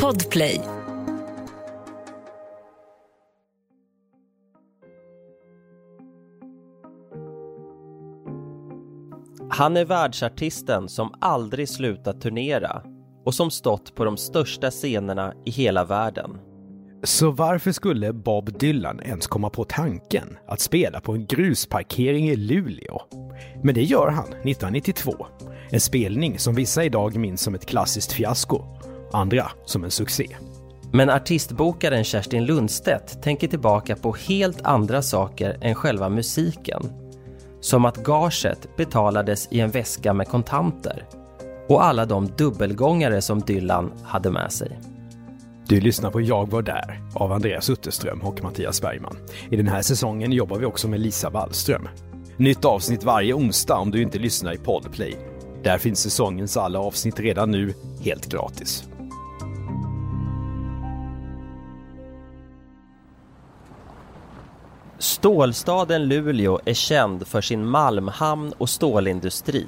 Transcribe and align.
Podplay. 0.00 0.60
Han 9.50 9.76
är 9.76 9.84
världsartisten 9.84 10.88
som 10.88 11.14
aldrig 11.20 11.68
slutat 11.68 12.20
turnera 12.20 12.82
och 13.24 13.34
som 13.34 13.50
stått 13.50 13.94
på 13.94 14.04
de 14.04 14.16
största 14.16 14.70
scenerna 14.70 15.34
i 15.44 15.50
hela 15.50 15.84
världen. 15.84 16.38
Så 17.02 17.30
varför 17.30 17.72
skulle 17.72 18.12
Bob 18.12 18.58
Dylan 18.58 19.00
ens 19.00 19.26
komma 19.26 19.50
på 19.50 19.64
tanken 19.64 20.38
att 20.48 20.60
spela 20.60 21.00
på 21.00 21.12
en 21.12 21.26
grusparkering 21.26 22.28
i 22.28 22.36
Luleå? 22.36 23.00
Men 23.62 23.74
det 23.74 23.82
gör 23.82 24.08
han 24.08 24.28
1992. 24.28 25.26
En 25.70 25.80
spelning 25.80 26.38
som 26.38 26.54
vissa 26.54 26.84
idag 26.84 27.16
minns 27.16 27.40
som 27.40 27.54
ett 27.54 27.66
klassiskt 27.66 28.12
fiasko, 28.12 28.62
andra 29.12 29.50
som 29.64 29.84
en 29.84 29.90
succé. 29.90 30.26
Men 30.92 31.10
artistbokaren 31.10 32.04
Kerstin 32.04 32.44
Lundstedt 32.44 33.22
tänker 33.22 33.48
tillbaka 33.48 33.96
på 33.96 34.16
helt 34.28 34.62
andra 34.62 35.02
saker 35.02 35.58
än 35.60 35.74
själva 35.74 36.08
musiken. 36.08 36.82
Som 37.60 37.84
att 37.84 37.96
gaget 37.96 38.76
betalades 38.76 39.48
i 39.50 39.60
en 39.60 39.70
väska 39.70 40.12
med 40.12 40.28
kontanter 40.28 41.06
och 41.68 41.84
alla 41.84 42.06
de 42.06 42.26
dubbelgångare 42.26 43.22
som 43.22 43.40
Dylan 43.40 43.92
hade 44.04 44.30
med 44.30 44.52
sig. 44.52 44.78
Du 45.66 45.80
lyssnar 45.80 46.10
på 46.10 46.20
Jag 46.20 46.50
var 46.50 46.62
där 46.62 47.00
av 47.14 47.32
Andreas 47.32 47.70
Utterström 47.70 48.20
och 48.22 48.42
Mattias 48.42 48.82
Bergman. 48.82 49.16
I 49.50 49.56
den 49.56 49.68
här 49.68 49.82
säsongen 49.82 50.32
jobbar 50.32 50.58
vi 50.58 50.66
också 50.66 50.88
med 50.88 51.00
Lisa 51.00 51.30
Wallström. 51.30 51.88
Nytt 52.36 52.64
avsnitt 52.64 53.04
varje 53.04 53.34
onsdag 53.34 53.76
om 53.76 53.90
du 53.90 54.02
inte 54.02 54.18
lyssnar 54.18 54.54
i 54.54 54.58
Podplay. 54.58 55.33
Där 55.64 55.78
finns 55.78 56.00
säsongens 56.00 56.56
alla 56.56 56.78
avsnitt 56.78 57.20
redan 57.20 57.50
nu, 57.50 57.74
helt 58.00 58.26
gratis. 58.26 58.84
Stålstaden 64.98 66.08
Luleå 66.08 66.60
är 66.64 66.74
känd 66.74 67.26
för 67.26 67.40
sin 67.40 67.66
malmhamn 67.66 68.52
och 68.58 68.68
stålindustri. 68.70 69.66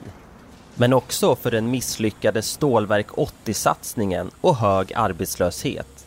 Men 0.75 0.93
också 0.93 1.37
för 1.37 1.51
den 1.51 1.71
misslyckade 1.71 2.43
Stålverk 2.43 3.09
80-satsningen 3.09 4.31
och 4.41 4.57
hög 4.57 4.93
arbetslöshet. 4.95 6.07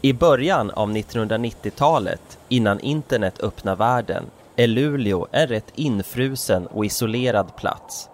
I 0.00 0.12
början 0.12 0.70
av 0.70 0.90
1990-talet, 0.90 2.38
innan 2.48 2.80
internet 2.80 3.40
öppnar 3.40 3.76
världen, 3.76 4.24
är 4.56 4.66
Luleå 4.66 5.26
en 5.32 5.46
rätt 5.46 5.72
infrusen 5.74 6.66
och 6.66 6.84
isolerad 6.84 7.56
plats. 7.56 8.09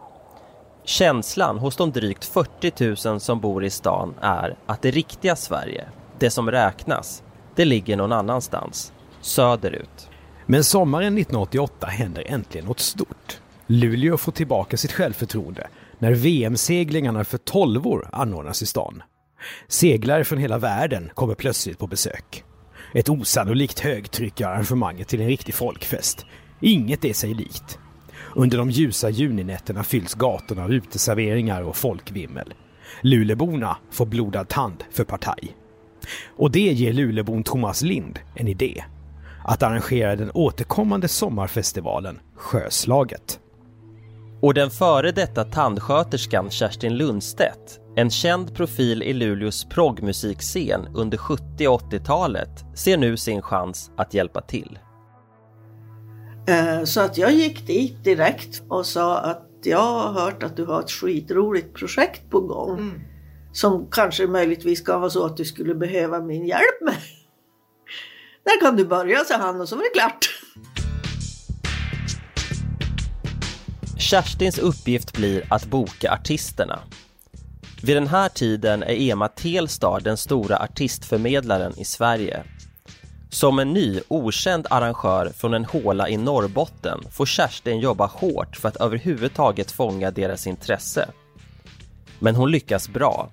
Känslan 0.88 1.58
hos 1.58 1.76
de 1.76 1.92
drygt 1.92 2.24
40 2.24 3.08
000 3.08 3.20
som 3.20 3.40
bor 3.40 3.64
i 3.64 3.70
stan 3.70 4.14
är 4.20 4.56
att 4.66 4.82
det 4.82 4.90
riktiga 4.90 5.36
Sverige, 5.36 5.88
det 6.18 6.30
som 6.30 6.50
räknas, 6.50 7.22
det 7.54 7.64
ligger 7.64 7.96
någon 7.96 8.12
annanstans, 8.12 8.92
söderut. 9.20 10.10
Men 10.46 10.64
sommaren 10.64 11.18
1988 11.18 11.86
händer 11.86 12.24
äntligen 12.26 12.66
något 12.66 12.80
stort. 12.80 13.40
Luleå 13.66 14.16
får 14.16 14.32
tillbaka 14.32 14.76
sitt 14.76 14.92
självförtroende 14.92 15.68
när 15.98 16.12
VM-seglingarna 16.12 17.24
för 17.24 17.38
tolvor 17.38 18.08
anordnas 18.12 18.62
i 18.62 18.66
stan. 18.66 19.02
Seglare 19.68 20.24
från 20.24 20.38
hela 20.38 20.58
världen 20.58 21.10
kommer 21.14 21.34
plötsligt 21.34 21.78
på 21.78 21.86
besök. 21.86 22.44
Ett 22.94 23.08
osannolikt 23.08 23.80
högtryck 23.80 24.40
gör 24.40 24.48
arrangemanget 24.48 25.08
till 25.08 25.20
en 25.20 25.28
riktig 25.28 25.54
folkfest. 25.54 26.26
Inget 26.60 27.04
är 27.04 27.12
sig 27.12 27.34
likt. 27.34 27.78
Under 28.36 28.58
de 28.58 28.70
ljusa 28.70 29.10
juninätterna 29.10 29.84
fylls 29.84 30.14
gatorna 30.14 30.64
av 30.64 30.72
uteserveringar 30.72 31.62
och 31.62 31.76
folkvimmel. 31.76 32.54
Luleborna 33.02 33.76
får 33.90 34.06
blodad 34.06 34.48
tand 34.48 34.84
för 34.90 35.04
partaj. 35.04 35.56
Och 36.36 36.50
det 36.50 36.72
ger 36.72 36.92
Lulebon 36.92 37.42
Thomas 37.42 37.82
Lind 37.82 38.18
en 38.34 38.48
idé. 38.48 38.84
Att 39.44 39.62
arrangera 39.62 40.16
den 40.16 40.30
återkommande 40.34 41.08
sommarfestivalen 41.08 42.20
Sjöslaget. 42.36 43.40
Och 44.42 44.54
den 44.54 44.70
före 44.70 45.12
detta 45.12 45.44
tandsköterskan 45.44 46.50
Kerstin 46.50 46.96
Lundstedt, 46.96 47.80
en 47.96 48.10
känd 48.10 48.54
profil 48.54 49.02
i 49.02 49.12
Luleås 49.12 49.64
proggmusikscen 49.64 50.88
under 50.94 51.18
70 51.18 51.68
och 51.68 51.80
80-talet, 51.80 52.64
ser 52.74 52.96
nu 52.96 53.16
sin 53.16 53.42
chans 53.42 53.90
att 53.96 54.14
hjälpa 54.14 54.40
till. 54.40 54.78
Eh, 56.46 56.84
Så 56.84 57.00
att 57.00 57.18
jag 57.18 57.32
gick 57.32 57.66
dit 57.66 58.04
direkt 58.04 58.62
och 58.68 58.86
sa 58.86 59.18
att 59.18 59.42
jag 59.62 59.78
har 59.78 60.12
hört 60.12 60.42
att 60.42 60.56
du 60.56 60.64
har 60.64 60.80
ett 60.80 60.90
skitroligt 60.90 61.74
projekt 61.74 62.30
på 62.30 62.40
gång. 62.40 62.92
Som 63.52 63.86
kanske 63.90 64.26
möjligtvis 64.26 64.80
kan 64.80 65.00
vara 65.00 65.10
så 65.10 65.24
att 65.26 65.36
du 65.36 65.44
skulle 65.44 65.74
behöva 65.74 66.20
min 66.20 66.46
hjälp 66.46 66.80
med. 66.84 66.94
När 68.44 68.60
kan 68.60 68.76
du 68.76 68.84
börja, 68.84 69.24
sa 69.24 69.36
han 69.36 69.60
och 69.60 69.68
så 69.68 69.76
var 69.76 69.82
det 69.82 69.98
klart. 70.00 70.28
Kerstins 73.98 74.58
uppgift 74.58 75.12
blir 75.16 75.42
att 75.50 75.66
boka 75.66 76.12
artisterna. 76.12 76.78
Vid 77.82 77.96
den 77.96 78.06
här 78.06 78.28
tiden 78.28 78.82
är 78.82 79.00
Ema 79.00 79.28
Telstar 79.28 80.00
den 80.00 80.16
stora 80.16 80.56
artistförmedlaren 80.58 81.72
i 81.78 81.84
Sverige. 81.84 82.44
Som 83.30 83.58
en 83.58 83.72
ny, 83.72 84.00
okänd 84.08 84.66
arrangör 84.70 85.32
från 85.36 85.54
en 85.54 85.64
håla 85.64 86.08
i 86.08 86.16
Norrbotten 86.16 87.00
får 87.10 87.26
Kerstin 87.26 87.78
jobba 87.78 88.06
hårt 88.06 88.56
för 88.56 88.68
att 88.68 88.76
överhuvudtaget 88.76 89.70
fånga 89.70 90.10
deras 90.10 90.46
intresse. 90.46 91.08
Men 92.18 92.36
hon 92.36 92.50
lyckas 92.50 92.88
bra. 92.88 93.30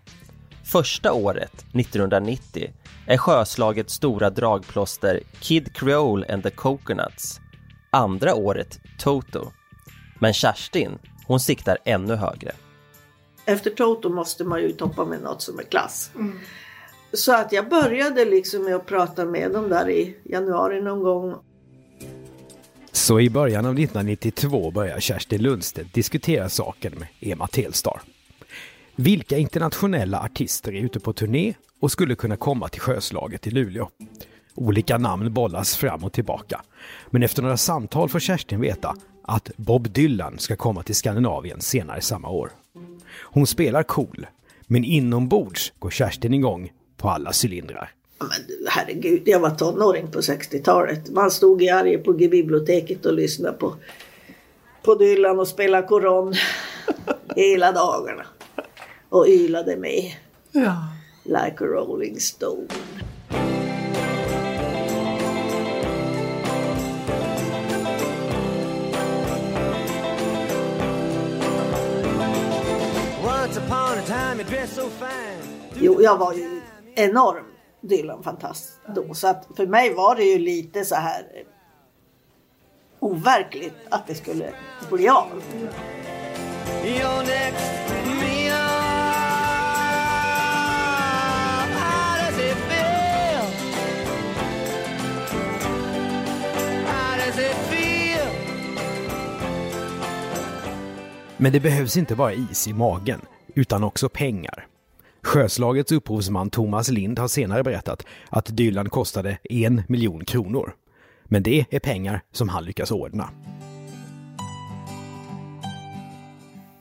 Första 0.63 1.13
året, 1.13 1.65
1990, 1.73 2.73
är 3.07 3.17
Sjöslagets 3.17 3.93
stora 3.93 4.29
dragplåster 4.29 5.19
Kid 5.39 5.75
Creole 5.75 6.33
and 6.33 6.43
the 6.43 6.49
Coconuts. 6.49 7.39
Andra 7.89 8.35
året 8.35 8.79
Toto. 8.99 9.51
Men 10.19 10.33
Kerstin, 10.33 10.99
hon 11.27 11.39
siktar 11.39 11.77
ännu 11.85 12.15
högre. 12.15 12.51
Efter 13.45 13.69
Toto 13.69 14.09
måste 14.09 14.43
man 14.43 14.61
ju 14.61 14.71
toppa 14.71 15.05
med 15.05 15.21
något 15.21 15.41
som 15.41 15.59
är 15.59 15.63
klass. 15.63 16.11
Så 17.13 17.33
att 17.33 17.51
jag 17.51 17.69
började 17.69 18.25
liksom 18.25 18.63
med 18.63 18.75
att 18.75 18.85
prata 18.85 19.25
med 19.25 19.51
dem 19.51 19.69
där 19.69 19.89
i 19.89 20.17
januari 20.23 20.81
någon 20.81 21.03
gång. 21.03 21.35
Så 22.91 23.19
i 23.19 23.29
början 23.29 23.65
av 23.65 23.79
1992 23.79 24.71
börjar 24.71 24.99
Kerstin 24.99 25.41
Lundstedt 25.41 25.93
diskutera 25.93 26.49
saken 26.49 26.93
med 26.99 27.07
Ema 27.19 27.47
Telstar. 27.47 28.01
Vilka 28.95 29.37
internationella 29.37 30.19
artister 30.19 30.75
är 30.75 30.81
ute 30.81 30.99
på 30.99 31.13
turné 31.13 31.53
och 31.79 31.91
skulle 31.91 32.15
kunna 32.15 32.35
komma 32.35 32.69
till 32.69 32.81
Sjöslaget 32.81 33.47
i 33.47 33.51
Luleå? 33.51 33.89
Olika 34.55 34.97
namn 34.97 35.33
bollas 35.33 35.75
fram 35.75 36.03
och 36.03 36.13
tillbaka. 36.13 36.61
Men 37.09 37.23
efter 37.23 37.41
några 37.41 37.57
samtal 37.57 38.09
får 38.09 38.19
Kerstin 38.19 38.61
veta 38.61 38.95
att 39.23 39.51
Bob 39.57 39.89
Dylan 39.89 40.39
ska 40.39 40.55
komma 40.55 40.83
till 40.83 40.95
Skandinavien 40.95 41.61
senare 41.61 42.01
samma 42.01 42.29
år. 42.29 42.51
Hon 43.21 43.47
spelar 43.47 43.83
cool, 43.83 44.27
men 44.67 44.83
inombords 44.83 45.73
går 45.79 45.89
Kerstin 45.89 46.33
igång 46.33 46.71
på 46.97 47.09
alla 47.09 47.31
cylindrar. 47.43 47.91
Men 48.19 48.67
herregud, 48.67 49.21
jag 49.25 49.39
var 49.39 49.49
tonåring 49.49 50.07
på 50.07 50.19
60-talet. 50.19 51.09
Man 51.09 51.31
stod 51.31 51.61
i 51.61 51.69
Arjeplog 51.69 52.21
i 52.21 52.29
biblioteket 52.29 53.05
och 53.05 53.13
lyssnade 53.13 53.57
på, 53.57 53.75
på 54.83 54.95
Dylan 54.95 55.39
och 55.39 55.47
spelade 55.47 55.87
koron 55.87 56.33
hela 57.35 57.71
dagarna. 57.71 58.25
Och 59.09 59.27
ylade 59.27 59.77
med. 59.77 60.11
Ja. 60.51 60.75
Like 61.23 61.63
a 61.63 61.67
rolling 61.67 62.19
stone. 62.19 62.67
Once 73.23 73.57
upon 73.57 73.97
a 73.97 74.03
time 74.05 74.39
you 74.39 74.49
dressed 74.49 74.75
so 74.75 74.89
fine. 74.89 75.63
Jo, 75.75 76.01
jag 76.01 76.17
var 76.17 76.33
ju 76.33 76.61
enorm 76.95 77.45
Dylan-fantast 77.81 78.79
då. 78.95 79.13
Så 79.13 79.27
att 79.27 79.47
för 79.55 79.67
mig 79.67 79.93
var 79.93 80.15
det 80.15 80.23
ju 80.23 80.39
lite 80.39 80.85
så 80.85 80.95
här 80.95 81.25
overkligt 82.99 83.75
att 83.89 84.07
det 84.07 84.15
skulle 84.15 84.53
bli 84.91 85.09
av. 85.09 85.43
Men 101.37 101.51
det 101.51 101.59
behövs 101.59 101.97
inte 101.97 102.15
bara 102.15 102.33
is 102.33 102.67
i 102.67 102.73
magen, 102.73 103.21
utan 103.55 103.83
också 103.83 104.09
pengar. 104.09 104.72
Sjöslagets 105.23 105.91
upphovsman 105.91 106.49
Thomas 106.49 106.89
Lind 106.89 107.19
har 107.19 107.27
senare 107.27 107.63
berättat 107.63 108.05
att 108.29 108.57
Dylan 108.57 108.89
kostade 108.89 109.37
en 109.43 109.81
miljon 109.87 110.25
kronor. 110.25 110.75
Men 111.23 111.43
det 111.43 111.65
är 111.69 111.79
pengar 111.79 112.21
som 112.31 112.49
han 112.49 112.65
lyckas 112.65 112.91
ordna. 112.91 113.29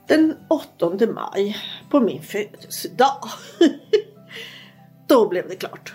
Den 0.07 0.35
8 0.47 0.91
maj 1.13 1.57
på 1.89 1.99
min 1.99 2.21
födelsedag 2.21 3.17
Då 5.07 5.29
blev 5.29 5.49
det 5.49 5.55
klart. 5.55 5.93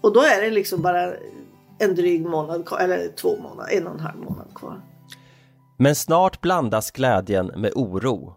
Och 0.00 0.12
då 0.12 0.20
är 0.20 0.42
det 0.42 0.50
liksom 0.50 0.82
bara 0.82 1.12
en 1.78 1.94
dryg 1.94 2.26
månad 2.26 2.66
kvar, 2.66 2.78
eller 2.78 3.08
två 3.16 3.36
månader, 3.42 3.72
en 3.72 3.86
och 3.86 3.94
en 3.94 4.00
halv 4.00 4.18
månad 4.18 4.54
kvar. 4.54 4.80
Men 5.78 5.94
snart 5.94 6.40
blandas 6.40 6.90
glädjen 6.90 7.46
med 7.46 7.72
oro. 7.74 8.36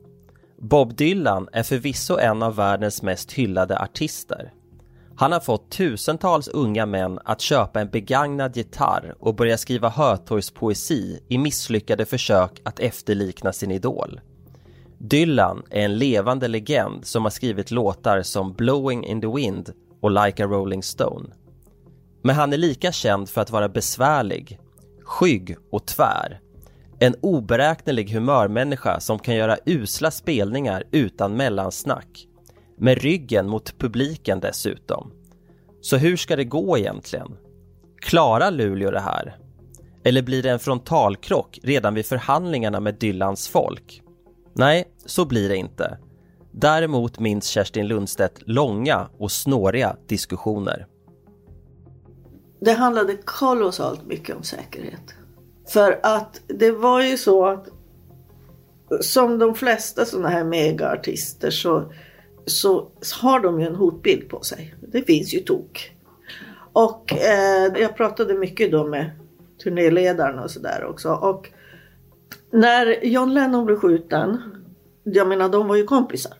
Bob 0.63 0.95
Dylan 0.95 1.47
är 1.51 1.63
förvisso 1.63 2.17
en 2.17 2.43
av 2.43 2.55
världens 2.55 3.01
mest 3.01 3.31
hyllade 3.31 3.79
artister. 3.79 4.53
Han 5.15 5.31
har 5.31 5.39
fått 5.39 5.71
tusentals 5.71 6.47
unga 6.47 6.85
män 6.85 7.19
att 7.25 7.41
köpa 7.41 7.81
en 7.81 7.89
begagnad 7.89 8.57
gitarr 8.57 9.15
och 9.19 9.35
börja 9.35 9.57
skriva 9.57 9.89
hötorgspoesi 9.89 11.19
i 11.27 11.37
misslyckade 11.37 12.05
försök 12.05 12.61
att 12.63 12.79
efterlikna 12.79 13.53
sin 13.53 13.71
idol. 13.71 14.21
Dylan 14.97 15.63
är 15.69 15.85
en 15.85 15.97
levande 15.97 16.47
legend 16.47 17.05
som 17.05 17.23
har 17.23 17.31
skrivit 17.31 17.71
låtar 17.71 18.21
som 18.21 18.53
Blowing 18.53 19.05
in 19.05 19.21
the 19.21 19.27
Wind 19.27 19.73
och 20.01 20.11
Like 20.11 20.43
a 20.43 20.47
Rolling 20.47 20.83
Stone. 20.83 21.29
Men 22.21 22.35
han 22.35 22.53
är 22.53 22.57
lika 22.57 22.91
känd 22.91 23.29
för 23.29 23.41
att 23.41 23.51
vara 23.51 23.69
besvärlig, 23.69 24.59
skygg 25.03 25.57
och 25.71 25.85
tvär. 25.85 26.39
En 27.03 27.15
oberäknelig 27.21 28.09
humörmänniska 28.09 28.99
som 28.99 29.19
kan 29.19 29.35
göra 29.35 29.57
usla 29.65 30.11
spelningar 30.11 30.83
utan 30.91 31.37
mellansnack. 31.37 32.27
Med 32.77 33.01
ryggen 33.01 33.49
mot 33.49 33.77
publiken 33.77 34.39
dessutom. 34.39 35.11
Så 35.81 35.97
hur 35.97 36.17
ska 36.17 36.35
det 36.35 36.43
gå 36.43 36.77
egentligen? 36.77 37.37
Klarar 38.01 38.51
Luleå 38.51 38.91
det 38.91 38.99
här? 38.99 39.37
Eller 40.03 40.21
blir 40.21 40.43
det 40.43 40.49
en 40.49 40.59
frontalkrock 40.59 41.59
redan 41.63 41.93
vid 41.93 42.05
förhandlingarna 42.05 42.79
med 42.79 42.95
Dylans 42.95 43.47
folk? 43.47 44.01
Nej, 44.53 44.85
så 45.05 45.25
blir 45.25 45.49
det 45.49 45.57
inte. 45.57 45.97
Däremot 46.51 47.19
minns 47.19 47.45
Kerstin 47.45 47.87
Lundstedt 47.87 48.41
långa 48.45 49.09
och 49.17 49.31
snåriga 49.31 49.95
diskussioner. 50.07 50.87
Det 52.59 52.73
handlade 52.73 53.17
kolossalt 53.25 54.05
mycket 54.05 54.35
om 54.35 54.43
säkerhet. 54.43 55.15
För 55.73 55.99
att 56.03 56.41
det 56.47 56.71
var 56.71 57.01
ju 57.01 57.17
så 57.17 57.45
att 57.45 57.67
som 59.01 59.39
de 59.39 59.55
flesta 59.55 60.05
sådana 60.05 60.29
här 60.29 60.43
megaartister 60.43 61.49
så, 61.49 61.91
så 62.45 62.87
har 63.21 63.39
de 63.39 63.59
ju 63.61 63.67
en 63.67 63.75
hotbild 63.75 64.29
på 64.29 64.41
sig. 64.41 64.75
Det 64.81 65.01
finns 65.01 65.33
ju 65.33 65.39
tok. 65.39 65.95
Och 66.73 67.13
eh, 67.13 67.81
jag 67.81 67.95
pratade 67.95 68.33
mycket 68.33 68.71
då 68.71 68.87
med 68.87 69.11
turnéledarna 69.63 70.43
och 70.43 70.51
sådär 70.51 70.85
också. 70.85 71.09
Och 71.09 71.49
när 72.51 73.05
John 73.05 73.33
Lennon 73.33 73.65
blev 73.65 73.75
skjuten, 73.75 74.41
jag 75.03 75.27
menar 75.27 75.49
de 75.49 75.67
var 75.67 75.75
ju 75.75 75.83
kompisar. 75.83 76.33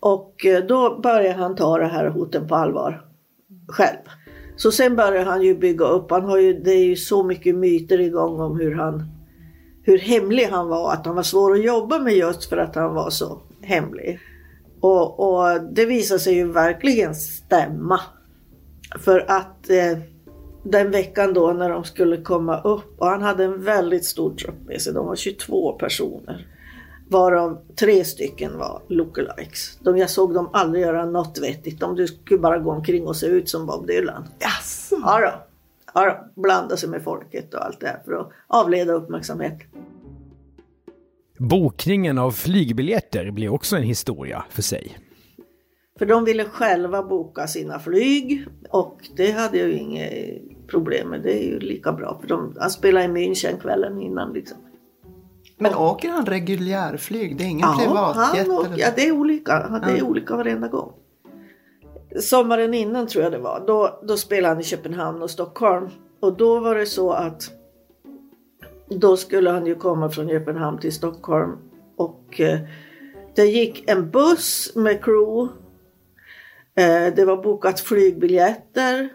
Och 0.00 0.46
eh, 0.46 0.64
då 0.64 1.00
började 1.00 1.38
han 1.38 1.56
ta 1.56 1.78
det 1.78 1.86
här 1.86 2.06
hoten 2.06 2.48
på 2.48 2.54
allvar 2.54 3.06
själv. 3.68 3.98
Så 4.60 4.72
sen 4.72 4.96
började 4.96 5.30
han 5.30 5.42
ju 5.42 5.56
bygga 5.56 5.84
upp, 5.84 6.10
han 6.10 6.24
har 6.24 6.38
ju, 6.38 6.52
det 6.52 6.70
är 6.70 6.84
ju 6.84 6.96
så 6.96 7.22
mycket 7.22 7.54
myter 7.54 8.00
igång 8.00 8.40
om 8.40 8.60
hur 8.60 8.74
han 8.74 9.04
hur 9.82 9.98
hemlig 9.98 10.44
han 10.44 10.68
var, 10.68 10.92
att 10.92 11.06
han 11.06 11.14
var 11.14 11.22
svår 11.22 11.52
att 11.52 11.64
jobba 11.64 11.98
med 11.98 12.16
just 12.16 12.44
för 12.44 12.56
att 12.56 12.74
han 12.74 12.94
var 12.94 13.10
så 13.10 13.40
hemlig. 13.62 14.20
Och, 14.80 15.20
och 15.20 15.62
det 15.72 15.84
visade 15.84 16.20
sig 16.20 16.34
ju 16.34 16.52
verkligen 16.52 17.14
stämma. 17.14 18.00
För 18.98 19.24
att 19.28 19.70
eh, 19.70 19.98
den 20.62 20.90
veckan 20.90 21.34
då 21.34 21.52
när 21.52 21.70
de 21.70 21.84
skulle 21.84 22.16
komma 22.16 22.60
upp 22.60 23.00
och 23.00 23.06
han 23.06 23.22
hade 23.22 23.44
en 23.44 23.64
väldigt 23.64 24.04
stor 24.04 24.34
trupp 24.34 24.66
med 24.66 24.80
sig, 24.80 24.92
de 24.92 25.06
var 25.06 25.16
22 25.16 25.72
personer. 25.72 26.46
Varav 27.10 27.58
tre 27.76 28.04
stycken 28.04 28.58
var 28.58 28.82
lookalikes. 28.88 29.78
De, 29.80 29.96
jag 29.96 30.10
såg 30.10 30.34
dem 30.34 30.50
aldrig 30.52 30.82
göra 30.82 31.04
något 31.04 31.38
vettigt. 31.42 31.80
De 31.80 32.06
skulle 32.06 32.40
bara 32.40 32.58
gå 32.58 32.70
omkring 32.70 33.06
och 33.06 33.16
se 33.16 33.26
ut 33.26 33.48
som 33.48 33.66
Bob 33.66 33.86
Dylan. 33.86 34.24
Jaså? 34.38 34.96
Ja 35.02 35.20
då. 35.20 35.32
Ja 35.94 36.04
då. 36.34 36.42
Blanda 36.42 36.76
sig 36.76 36.88
med 36.88 37.02
folket 37.02 37.54
och 37.54 37.64
allt 37.64 37.80
det 37.80 37.86
här 37.86 38.02
för 38.04 38.12
att 38.12 38.30
avleda 38.46 38.92
uppmärksamhet. 38.92 39.58
Bokningen 41.38 42.18
av 42.18 42.30
flygbiljetter 42.30 43.30
blir 43.30 43.48
också 43.48 43.76
en 43.76 43.82
historia 43.82 44.44
för 44.50 44.62
sig. 44.62 44.98
För 45.98 46.06
de 46.06 46.24
ville 46.24 46.44
själva 46.44 47.02
boka 47.02 47.46
sina 47.46 47.78
flyg 47.78 48.46
och 48.68 48.98
det 49.16 49.30
hade 49.30 49.58
jag 49.58 49.68
ju 49.68 49.78
inget 49.78 50.66
problem 50.66 51.08
med. 51.08 51.22
Det 51.22 51.32
är 51.32 51.46
ju 51.46 51.58
lika 51.58 51.92
bra 51.92 52.18
för 52.20 52.28
de, 52.28 52.56
han 52.60 52.70
spelade 52.70 53.04
i 53.04 53.08
München 53.08 53.60
kvällen 53.60 54.00
innan 54.00 54.32
liksom. 54.32 54.58
Men 55.60 55.74
åker 55.74 56.08
han 56.08 56.26
reguljärflyg? 56.26 57.36
Det 57.36 57.44
är 57.44 57.48
ingen 57.48 57.68
Ja, 57.68 57.76
privatjet? 57.78 58.48
han 58.48 58.66
eller 58.66 58.78
ja, 58.78 58.88
det 58.96 59.06
är 59.06 59.12
olika. 59.12 59.80
Det 59.86 59.98
är 59.98 60.02
olika 60.02 60.36
varenda 60.36 60.68
gång. 60.68 60.92
Sommaren 62.20 62.74
innan 62.74 63.06
tror 63.06 63.24
jag 63.24 63.32
det 63.32 63.38
var. 63.38 63.64
Då, 63.66 64.00
då 64.02 64.16
spelade 64.16 64.54
han 64.54 64.60
i 64.60 64.64
Köpenhamn 64.64 65.22
och 65.22 65.30
Stockholm. 65.30 65.88
Och 66.20 66.36
då 66.36 66.60
var 66.60 66.74
det 66.74 66.86
så 66.86 67.12
att 67.12 67.50
då 68.88 69.16
skulle 69.16 69.50
han 69.50 69.66
ju 69.66 69.74
komma 69.74 70.10
från 70.10 70.28
Köpenhamn 70.28 70.78
till 70.78 70.92
Stockholm. 70.92 71.58
Och 71.96 72.40
eh, 72.40 72.58
det 73.34 73.44
gick 73.44 73.90
en 73.90 74.10
buss 74.10 74.72
med 74.74 75.04
crew. 75.04 75.52
Eh, 76.74 77.14
det 77.14 77.24
var 77.24 77.42
bokat 77.42 77.80
flygbiljetter. 77.80 79.08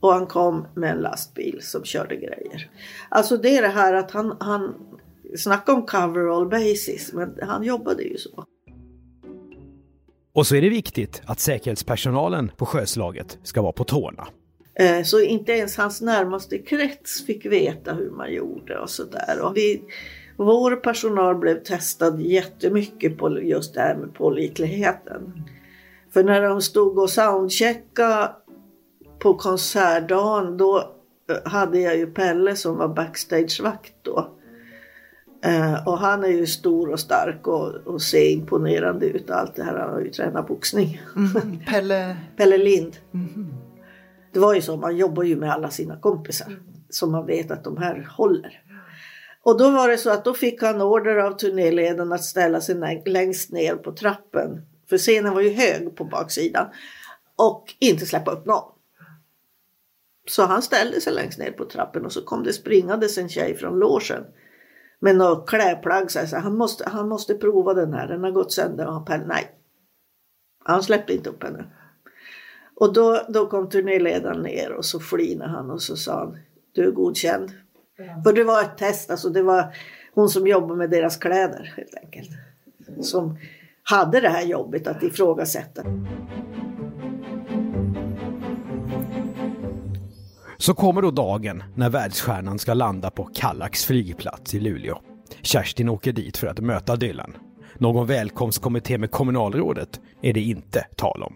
Och 0.00 0.12
han 0.12 0.26
kom 0.26 0.66
med 0.74 0.90
en 0.90 0.98
lastbil 0.98 1.58
som 1.62 1.84
körde 1.84 2.16
grejer. 2.16 2.70
Alltså 3.08 3.36
det 3.36 3.56
är 3.56 3.62
det 3.62 3.68
här 3.68 3.94
att 3.94 4.10
han, 4.10 4.36
han 4.40 4.74
snackar 5.36 5.72
om 5.72 5.86
cover 5.86 6.36
all 6.36 6.48
basis. 6.48 7.12
Men 7.12 7.38
han 7.42 7.62
jobbade 7.62 8.02
ju 8.02 8.16
så. 8.18 8.44
Och 10.32 10.46
så 10.46 10.56
är 10.56 10.62
det 10.62 10.68
viktigt 10.68 11.22
att 11.26 11.40
säkerhetspersonalen 11.40 12.50
på 12.56 12.66
sjöslaget 12.66 13.38
ska 13.42 13.62
vara 13.62 13.72
på 13.72 13.84
tårna. 13.84 14.28
Eh, 14.74 15.02
Så 15.02 15.20
inte 15.20 15.52
ens 15.52 15.76
hans 15.76 16.00
närmaste 16.00 16.58
krets 16.58 17.26
fick 17.26 17.46
veta 17.46 17.94
hur 17.94 18.10
man 18.10 18.32
gjorde 18.32 18.78
och 18.78 18.90
sådär. 18.90 19.38
Vår 20.36 20.76
personal 20.76 21.34
blev 21.36 21.62
testad 21.62 22.20
jättemycket 22.20 23.18
på 23.18 23.40
just 23.40 23.74
det 23.74 23.80
här 23.80 23.96
med 23.96 24.14
pålitligheten. 24.14 25.44
För 26.12 26.24
när 26.24 26.42
de 26.42 26.62
stod 26.62 26.98
och 26.98 27.10
soundcheckade 27.10 28.32
på 29.18 29.34
konsertdagen 29.34 30.56
då 30.56 30.78
eh, 31.30 31.50
hade 31.50 31.78
jag 31.78 31.96
ju 31.96 32.06
Pelle 32.06 32.56
som 32.56 32.76
var 32.76 32.88
backstagevakt 32.88 33.94
då. 34.02 34.35
Eh, 35.46 35.88
och 35.88 35.98
han 35.98 36.24
är 36.24 36.28
ju 36.28 36.46
stor 36.46 36.90
och 36.90 37.00
stark 37.00 37.46
och, 37.46 37.74
och 37.74 38.02
ser 38.02 38.30
imponerande 38.30 39.06
ut 39.06 39.30
allt 39.30 39.56
det 39.56 39.62
här. 39.62 39.78
Han 39.78 39.92
har 39.92 40.00
ju 40.00 40.10
tränat 40.10 40.48
boxning. 40.48 41.02
Mhm. 41.14 41.60
Pelle... 41.66 42.16
Pelle 42.36 42.58
Lind. 42.58 42.96
Det 44.32 44.38
var 44.38 44.54
ju 44.54 44.62
så, 44.62 44.76
man 44.76 44.96
jobbar 44.96 45.22
ju 45.22 45.36
med 45.36 45.52
alla 45.52 45.70
sina 45.70 45.96
kompisar. 45.96 46.58
Så 46.90 47.06
man 47.06 47.26
vet 47.26 47.50
att 47.50 47.64
de 47.64 47.76
här 47.76 48.08
håller. 48.16 48.62
Och 49.42 49.58
då 49.58 49.70
var 49.70 49.88
det 49.88 49.98
så 49.98 50.10
att 50.10 50.24
då 50.24 50.34
fick 50.34 50.62
han 50.62 50.82
order 50.82 51.16
av 51.16 51.32
turnéledaren 51.32 52.12
att 52.12 52.24
ställa 52.24 52.60
sig 52.60 53.02
längst 53.06 53.52
ner 53.52 53.74
på 53.74 53.92
trappen. 53.92 54.62
För 54.88 54.98
scenen 54.98 55.34
var 55.34 55.40
ju 55.40 55.52
hög 55.52 55.96
på 55.96 56.04
baksidan. 56.04 56.66
Och 57.36 57.74
inte 57.78 58.06
släppa 58.06 58.30
upp 58.30 58.46
någon. 58.46 58.72
Så 60.28 60.42
han 60.42 60.62
ställde 60.62 61.00
sig 61.00 61.12
längst 61.12 61.38
ner 61.38 61.50
på 61.50 61.64
trappen 61.64 62.06
och 62.06 62.12
så 62.12 62.22
kom 62.22 62.42
det 62.44 62.52
springandes 62.52 63.18
en 63.18 63.28
tjej 63.28 63.56
från 63.56 63.78
logen. 63.78 64.24
Med 65.00 65.16
något 65.16 65.48
klädplagg. 65.48 66.10
Så 66.10 66.26
sa, 66.26 66.38
han, 66.38 66.56
måste, 66.56 66.88
han 66.88 67.08
måste 67.08 67.34
prova 67.34 67.74
den 67.74 67.92
här, 67.92 68.08
den 68.08 68.24
har 68.24 68.30
gått 68.30 68.52
sönder. 68.52 68.86
Och 68.86 68.92
han 68.92 69.04
Pelle, 69.04 69.26
nej. 69.26 69.50
Han 70.64 70.82
släppte 70.82 71.14
inte 71.14 71.30
upp 71.30 71.42
henne. 71.42 71.64
Och 72.76 72.92
då, 72.92 73.22
då 73.28 73.46
kom 73.46 73.68
turnéledaren 73.68 74.42
ner 74.42 74.72
och 74.72 74.84
så 74.84 75.00
flinade 75.00 75.50
han 75.50 75.70
och 75.70 75.82
så 75.82 75.96
sa 75.96 76.18
han 76.18 76.38
du 76.72 76.86
är 76.86 76.90
godkänd. 76.90 77.52
För 78.24 78.32
det 78.32 78.44
var 78.44 78.62
ett 78.62 78.78
test, 78.78 79.10
alltså 79.10 79.28
det 79.28 79.42
var 79.42 79.74
hon 80.14 80.28
som 80.28 80.46
jobbade 80.46 80.78
med 80.78 80.90
deras 80.90 81.16
kläder 81.16 81.74
helt 81.76 81.94
enkelt. 81.94 82.30
Som 83.00 83.38
hade 83.82 84.20
det 84.20 84.28
här 84.28 84.42
jobbet 84.42 84.86
att 84.86 85.02
ifrågasätta. 85.02 85.82
Så 90.58 90.74
kommer 90.74 91.02
då 91.02 91.10
dagen 91.10 91.62
när 91.74 91.90
världsstjärnan 91.90 92.58
ska 92.58 92.74
landa 92.74 93.10
på 93.10 93.24
Kallax 93.24 93.84
flygplats 93.84 94.54
i 94.54 94.60
Luleå. 94.60 94.98
Kerstin 95.42 95.88
åker 95.88 96.12
dit 96.12 96.36
för 96.36 96.46
att 96.46 96.60
möta 96.60 96.96
Dylan. 96.96 97.36
Någon 97.78 98.06
välkomstkommitté 98.06 98.98
med 98.98 99.10
kommunalrådet 99.10 100.00
är 100.22 100.32
det 100.32 100.40
inte 100.40 100.86
tal 100.96 101.22
om. 101.22 101.34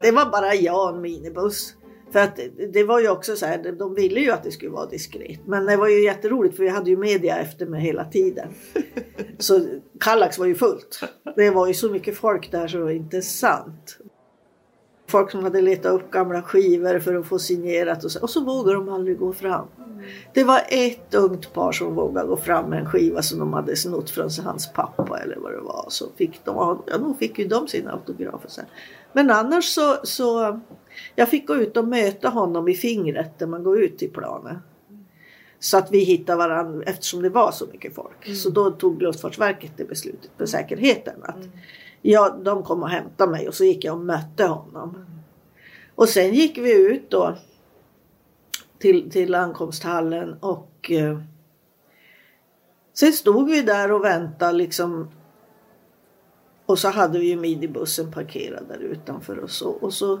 Det 0.00 0.10
var 0.10 0.30
bara 0.30 0.54
jag 0.54 0.88
och 0.88 0.96
en 0.96 1.02
minibuss. 1.02 1.74
För 2.12 2.20
att 2.20 2.40
det 2.72 2.84
var 2.84 3.00
ju 3.00 3.08
också 3.08 3.36
så 3.36 3.46
här, 3.46 3.72
de 3.78 3.94
ville 3.94 4.20
ju 4.20 4.30
att 4.30 4.42
det 4.42 4.50
skulle 4.50 4.70
vara 4.70 4.86
diskret. 4.86 5.40
Men 5.46 5.66
det 5.66 5.76
var 5.76 5.88
ju 5.88 6.04
jätteroligt 6.04 6.56
för 6.56 6.62
vi 6.62 6.68
hade 6.68 6.90
ju 6.90 6.96
media 6.96 7.38
efter 7.38 7.66
mig 7.66 7.80
hela 7.80 8.04
tiden. 8.04 8.48
Så 9.38 9.66
Kallax 10.00 10.38
var 10.38 10.46
ju 10.46 10.54
fullt. 10.54 11.00
Det 11.36 11.50
var 11.50 11.66
ju 11.66 11.74
så 11.74 11.90
mycket 11.90 12.16
folk 12.16 12.50
där 12.50 12.68
så 12.68 12.78
det 12.78 12.84
var 12.84 12.90
inte 12.90 13.22
sant. 13.22 13.98
Folk 15.16 15.30
som 15.30 15.44
hade 15.44 15.60
letat 15.60 15.92
upp 15.92 16.10
gamla 16.10 16.42
skivor 16.42 16.98
för 16.98 17.14
att 17.14 17.26
få 17.26 17.38
signerat 17.38 18.04
och 18.04 18.12
så, 18.12 18.22
och 18.22 18.30
så 18.30 18.44
vågade 18.44 18.76
de 18.76 18.88
aldrig 18.88 19.18
gå 19.18 19.32
fram. 19.32 19.66
Det 20.32 20.44
var 20.44 20.60
ett 20.68 21.14
ungt 21.14 21.52
par 21.52 21.72
som 21.72 21.94
vågade 21.94 22.28
gå 22.28 22.36
fram 22.36 22.70
med 22.70 22.78
en 22.78 22.86
skiva 22.86 23.22
som 23.22 23.38
de 23.38 23.52
hade 23.52 23.76
snott 23.76 24.10
från 24.10 24.30
hans 24.44 24.72
pappa 24.72 25.18
eller 25.18 25.36
vad 25.36 25.52
det 25.52 25.60
var. 25.60 25.86
Så 25.88 26.06
fick 26.16 26.44
de, 26.44 26.56
ja, 26.86 26.98
då 26.98 27.14
fick 27.14 27.38
ju 27.38 27.48
de 27.48 27.68
sina 27.68 27.92
autografer 27.92 28.48
sen. 28.48 28.64
Men 29.12 29.30
annars 29.30 29.64
så, 29.64 29.96
så 30.02 30.60
jag 31.14 31.28
fick 31.28 31.46
gå 31.46 31.54
ut 31.54 31.76
och 31.76 31.88
möta 31.88 32.28
honom 32.28 32.68
i 32.68 32.74
fingret 32.74 33.40
när 33.40 33.46
man 33.46 33.62
går 33.62 33.80
ut 33.80 33.98
till 33.98 34.10
planen. 34.10 34.58
Så 35.58 35.78
att 35.78 35.92
vi 35.92 35.98
hittade 35.98 36.38
varandra 36.38 36.82
eftersom 36.86 37.22
det 37.22 37.28
var 37.28 37.52
så 37.52 37.66
mycket 37.72 37.94
folk. 37.94 38.26
Mm. 38.26 38.36
Så 38.36 38.50
då 38.50 38.70
tog 38.70 39.02
Luftfartsverket 39.02 39.72
det 39.76 39.84
beslutet 39.84 40.30
för 40.38 40.46
säkerheten. 40.46 41.22
Att 41.22 41.36
mm 41.36 41.50
ja, 42.10 42.38
de 42.44 42.62
kom 42.62 42.82
och 42.82 42.88
hämtade 42.88 43.30
mig 43.30 43.48
och 43.48 43.54
så 43.54 43.64
gick 43.64 43.84
jag 43.84 43.94
och 43.94 44.04
mötte 44.04 44.44
honom. 44.44 45.06
Och 45.94 46.08
sen 46.08 46.34
gick 46.34 46.58
vi 46.58 46.92
ut 46.92 47.10
då 47.10 47.36
till, 48.78 49.10
till 49.10 49.34
ankomsthallen 49.34 50.36
och 50.40 50.90
eh, 50.90 51.20
sen 52.94 53.12
stod 53.12 53.50
vi 53.50 53.62
där 53.62 53.92
och 53.92 54.04
väntade 54.04 54.52
liksom. 54.52 55.08
Och 56.66 56.78
så 56.78 56.88
hade 56.88 57.18
vi 57.18 57.26
ju 57.26 57.36
minibussen 57.36 58.12
parkerad 58.12 58.64
där 58.68 58.78
utanför 58.78 59.38
och 59.38 59.50
så. 59.50 59.70
Och 59.70 59.92
så 59.92 60.20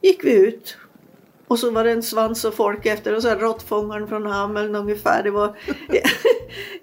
gick 0.00 0.24
vi 0.24 0.48
ut. 0.48 0.76
Och 1.46 1.58
så 1.58 1.70
var 1.70 1.84
det 1.84 1.90
en 1.90 2.02
svans 2.02 2.44
och 2.44 2.54
folk 2.54 2.86
efter 2.86 3.14
och 3.14 3.22
så 3.22 3.28
här 3.28 3.38
råttfångaren 3.38 4.08
från 4.08 4.26
Hameln 4.26 4.74
ungefär. 4.74 5.22
Det 5.22 5.30
var 5.30 5.58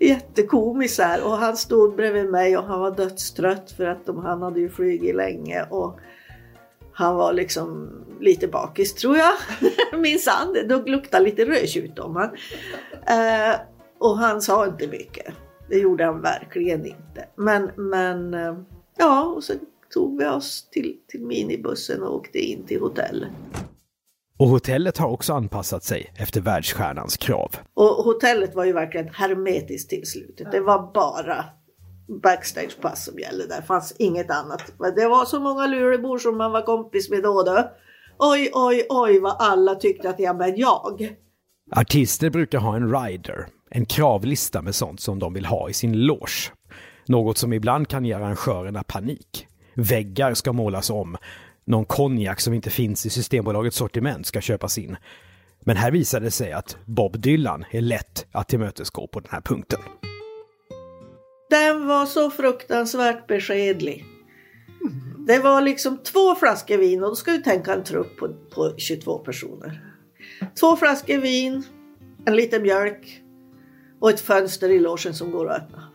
jättekomiskt 0.07 0.99
här. 0.99 1.25
Och 1.25 1.31
han 1.31 1.57
stod 1.57 1.95
bredvid 1.95 2.29
mig 2.29 2.57
och 2.57 2.63
han 2.63 2.79
var 2.79 2.91
dödstrött 2.91 3.71
för 3.71 3.85
att 3.85 4.05
de, 4.05 4.17
han 4.17 4.41
hade 4.41 4.59
ju 4.59 4.69
flugit 4.69 5.15
länge. 5.15 5.63
Och 5.63 5.99
han 6.93 7.15
var 7.15 7.33
liksom 7.33 7.91
lite 8.19 8.47
bakis 8.47 8.93
tror 8.93 9.17
jag. 9.17 9.33
Minsann, 9.99 10.53
det 10.53 10.85
luktade 10.85 11.23
lite 11.23 11.45
rödtjut 11.45 11.99
om 11.99 12.15
han. 12.15 12.29
Eh, 13.07 13.55
och 13.99 14.17
han 14.17 14.41
sa 14.41 14.65
inte 14.65 14.87
mycket. 14.87 15.33
Det 15.69 15.77
gjorde 15.77 16.05
han 16.05 16.21
verkligen 16.21 16.85
inte. 16.85 17.25
Men, 17.35 17.71
men 17.75 18.33
eh, 18.33 18.57
ja, 18.97 19.23
och 19.23 19.43
så 19.43 19.53
tog 19.93 20.17
vi 20.17 20.25
oss 20.25 20.67
till, 20.71 20.97
till 21.07 21.21
minibussen 21.21 22.03
och 22.03 22.15
åkte 22.15 22.39
in 22.39 22.63
till 22.63 22.79
hotellet. 22.79 23.29
Och 24.37 24.47
hotellet 24.47 24.97
har 24.97 25.07
också 25.07 25.33
anpassat 25.33 25.83
sig 25.83 26.13
efter 26.15 26.41
världsstjärnans 26.41 27.17
krav. 27.17 27.55
Och 27.73 27.85
hotellet 27.85 28.55
var 28.55 28.65
ju 28.65 28.73
verkligen 28.73 29.09
hermetiskt 29.13 29.89
till 29.89 30.05
slutet. 30.05 30.51
Det 30.51 30.59
var 30.59 30.91
bara 30.93 31.45
backstagepass 32.23 33.05
som 33.05 33.19
gällde 33.19 33.47
där. 33.47 33.55
Det 33.55 33.67
fanns 33.67 33.95
inget 33.99 34.31
annat. 34.31 34.63
Det 34.95 35.07
var 35.07 35.25
så 35.25 35.39
många 35.39 35.67
lurebor 35.67 36.17
som 36.17 36.37
man 36.37 36.51
var 36.51 36.61
kompis 36.61 37.09
med 37.09 37.23
då. 37.23 37.43
då. 37.43 37.71
Oj, 38.19 38.51
oj, 38.53 38.85
oj 38.89 39.19
vad 39.19 39.35
alla 39.39 39.75
tyckte 39.75 40.09
att 40.09 40.19
jag 40.19 40.37
var 40.37 40.53
jag. 40.55 41.15
Artister 41.71 42.29
brukar 42.29 42.59
ha 42.59 42.75
en 42.75 42.95
rider, 42.95 43.47
en 43.69 43.85
kravlista 43.85 44.61
med 44.61 44.75
sånt 44.75 44.99
som 44.99 45.19
de 45.19 45.33
vill 45.33 45.45
ha 45.45 45.69
i 45.69 45.73
sin 45.73 46.05
loge. 46.05 46.51
Något 47.07 47.37
som 47.37 47.53
ibland 47.53 47.87
kan 47.87 48.05
ge 48.05 48.13
arrangörerna 48.13 48.83
panik. 48.83 49.47
Väggar 49.75 50.33
ska 50.33 50.53
målas 50.53 50.89
om. 50.89 51.17
Någon 51.65 51.85
konjak 51.85 52.41
som 52.41 52.53
inte 52.53 52.69
finns 52.69 53.05
i 53.05 53.09
Systembolagets 53.09 53.77
sortiment 53.77 54.25
ska 54.25 54.41
köpas 54.41 54.77
in. 54.77 54.97
Men 55.59 55.77
här 55.77 55.91
visade 55.91 56.25
det 56.25 56.31
sig 56.31 56.51
att 56.51 56.77
Bob 56.85 57.19
Dylan 57.19 57.65
är 57.71 57.81
lätt 57.81 58.25
att 58.31 58.47
tillmötesgå 58.47 59.07
på 59.07 59.19
den 59.19 59.31
här 59.31 59.41
punkten. 59.41 59.79
Den 61.49 61.87
var 61.87 62.05
så 62.05 62.31
fruktansvärt 62.31 63.27
beskedlig. 63.27 64.05
Det 65.27 65.39
var 65.39 65.61
liksom 65.61 65.97
två 65.97 66.35
flaskor 66.35 66.77
vin 66.77 67.03
och 67.03 67.09
då 67.09 67.15
ska 67.15 67.31
du 67.31 67.37
tänka 67.37 67.73
en 67.73 67.83
trupp 67.83 68.17
på, 68.17 68.33
på 68.49 68.73
22 68.77 69.17
personer. 69.17 69.83
Två 70.59 70.75
flaskor 70.75 71.17
vin, 71.17 71.63
en 72.25 72.35
liten 72.35 72.61
mjölk 72.61 73.21
och 73.99 74.09
ett 74.09 74.19
fönster 74.19 74.69
i 74.69 74.79
logen 74.79 75.13
som 75.13 75.31
går 75.31 75.49
att 75.49 75.61
öppna. 75.61 75.89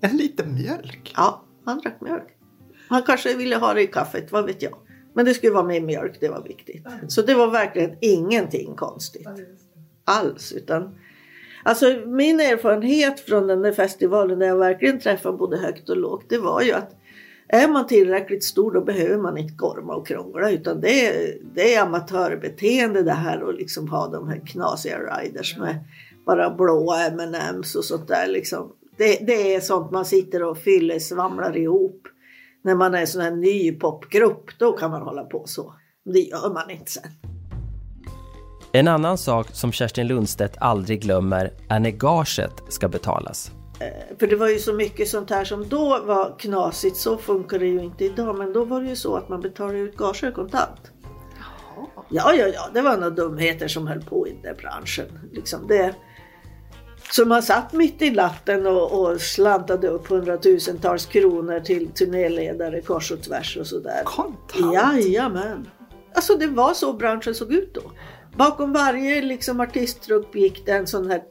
En 0.00 0.16
liten 0.16 0.54
mjölk? 0.54 1.12
Ja, 1.16 1.44
han 1.64 1.78
drack 1.78 2.00
mjölk. 2.00 2.28
Han 2.88 3.02
kanske 3.02 3.36
ville 3.36 3.56
ha 3.56 3.74
det 3.74 3.82
i 3.82 3.86
kaffet, 3.86 4.32
vad 4.32 4.46
vet 4.46 4.62
jag. 4.62 4.74
Men 5.14 5.24
det 5.24 5.34
skulle 5.34 5.52
vara 5.52 5.64
med 5.64 5.82
mjölk, 5.82 6.20
det 6.20 6.28
var 6.28 6.42
viktigt. 6.42 6.86
Så 7.08 7.22
det 7.22 7.34
var 7.34 7.50
verkligen 7.50 7.96
ingenting 8.00 8.74
konstigt. 8.74 9.28
Alls. 10.04 10.52
Utan, 10.52 10.94
alltså 11.62 11.86
min 12.06 12.40
erfarenhet 12.40 13.20
från 13.20 13.46
den 13.46 13.62
där 13.62 13.72
festivalen 13.72 14.38
där 14.38 14.46
jag 14.46 14.58
verkligen 14.58 15.00
träffade 15.00 15.38
både 15.38 15.56
högt 15.56 15.88
och 15.88 15.96
lågt. 15.96 16.24
Det 16.28 16.38
var 16.38 16.62
ju 16.62 16.72
att 16.72 16.96
är 17.48 17.68
man 17.68 17.86
tillräckligt 17.86 18.44
stor 18.44 18.72
då 18.72 18.80
behöver 18.80 19.16
man 19.16 19.38
inte 19.38 19.54
gorma 19.54 19.94
och 19.94 20.06
krångla 20.06 20.50
utan 20.50 20.80
det 20.80 21.06
är, 21.06 21.36
det 21.54 21.74
är 21.74 21.82
amatörbeteende 21.82 23.02
det 23.02 23.12
här 23.12 23.48
att 23.48 23.54
liksom 23.54 23.88
ha 23.88 24.08
de 24.08 24.28
här 24.28 24.46
knasiga 24.46 24.98
riders 24.98 25.58
med 25.58 25.78
bara 26.26 26.50
blåa 26.50 27.06
M&M's 27.06 27.76
och 27.76 27.84
sånt 27.84 28.08
där 28.08 28.26
liksom. 28.26 28.72
Det, 28.96 29.26
det 29.26 29.54
är 29.54 29.60
sånt 29.60 29.90
man 29.90 30.04
sitter 30.04 30.42
och 30.42 30.58
fyller 30.58 30.98
svamlar 30.98 31.56
ihop 31.56 32.08
när 32.64 32.74
man 32.74 32.94
är 32.94 33.06
sån 33.06 33.22
här 33.22 33.30
ny 33.30 33.72
popgrupp, 33.72 34.58
då 34.58 34.72
kan 34.72 34.90
man 34.90 35.02
hålla 35.02 35.24
på 35.24 35.42
så. 35.46 35.74
Det 36.04 36.20
gör 36.20 36.54
man 36.54 36.70
inte 36.70 36.90
sen. 36.90 37.02
En 38.72 38.88
annan 38.88 39.18
sak 39.18 39.46
som 39.52 39.72
Kerstin 39.72 40.06
Lundstedt 40.06 40.56
aldrig 40.58 41.02
glömmer 41.02 41.52
är 41.68 41.80
när 41.80 41.90
gaget 41.90 42.62
ska 42.68 42.88
betalas. 42.88 43.50
Eh, 43.80 44.16
för 44.18 44.26
det 44.26 44.36
var 44.36 44.48
ju 44.48 44.58
så 44.58 44.72
mycket 44.72 45.08
sånt 45.08 45.30
här 45.30 45.44
som 45.44 45.68
då 45.68 46.02
var 46.04 46.38
knasigt. 46.38 46.96
Så 46.96 47.16
funkar 47.16 47.58
det 47.58 47.66
ju 47.66 47.82
inte 47.82 48.04
idag. 48.04 48.38
Men 48.38 48.52
då 48.52 48.64
var 48.64 48.80
det 48.80 48.88
ju 48.88 48.96
så 48.96 49.16
att 49.16 49.28
man 49.28 49.40
betalade 49.40 49.78
ut 49.78 49.96
gager 49.96 50.30
kontant. 50.30 50.92
Ja, 52.08 52.34
ja, 52.34 52.46
ja. 52.46 52.68
Det 52.74 52.82
var 52.82 52.96
några 52.96 53.10
dumheter 53.10 53.68
som 53.68 53.86
höll 53.86 54.02
på 54.02 54.28
i 54.28 54.36
den 54.42 54.56
branschen. 54.56 55.06
Liksom 55.32 55.66
det, 55.68 55.94
så 57.14 57.24
man 57.24 57.42
satt 57.42 57.72
mitt 57.72 58.02
i 58.02 58.10
natten 58.10 58.66
och, 58.66 59.00
och 59.00 59.20
slantade 59.20 59.88
upp 59.88 60.06
hundratusentals 60.06 61.06
kronor 61.06 61.60
till 61.60 61.88
turnéledare 61.88 62.80
kors 62.80 63.10
och 63.10 63.22
tvärs 63.22 63.56
och 63.56 63.66
sådär. 63.66 64.02
Kontant? 64.04 64.74
Jajamän. 64.74 65.68
Alltså 66.14 66.34
det 66.34 66.46
var 66.46 66.74
så 66.74 66.92
branschen 66.92 67.34
såg 67.34 67.52
ut 67.52 67.74
då. 67.74 67.92
Bakom 68.36 68.72
varje 68.72 69.22
liksom, 69.22 69.60
artisttrupp 69.60 70.36
gick 70.36 70.66
det 70.66 70.72
en 70.72 70.86
sån 70.86 71.10
här 71.10 71.22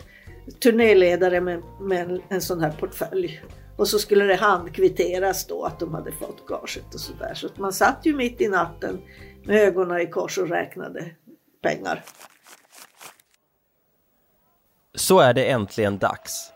turnéledare 0.64 1.42
med, 1.42 1.62
med 1.82 2.22
en, 2.30 2.42
sån 2.42 2.62
här 2.62 2.72
portfölj. 2.72 3.44
Och 3.78 3.88
så 3.88 4.00
skulle 4.00 4.26
det 4.26 4.36
handkvitteras 4.36 5.48
då 5.48 5.64
att 5.64 5.80
de 5.80 5.94
hade 5.94 6.12
fått 6.12 6.46
gaget 6.48 6.94
och 6.94 7.00
sådär. 7.00 7.34
Så 7.34 7.50
man 7.56 7.74
satt 7.74 8.00
ju 8.04 8.16
mitt 8.16 8.42
i 8.42 8.48
natten 8.48 9.02
med 9.46 9.56
ögonen 9.56 10.02
i 10.02 10.08
kors 10.08 10.38
och 10.38 10.50
räknade 10.50 11.06
pengar. 11.62 12.04
Så 14.96 15.20
är 15.20 15.34
det 15.34 15.52
äntligen 15.52 15.98
dags. 15.98 16.54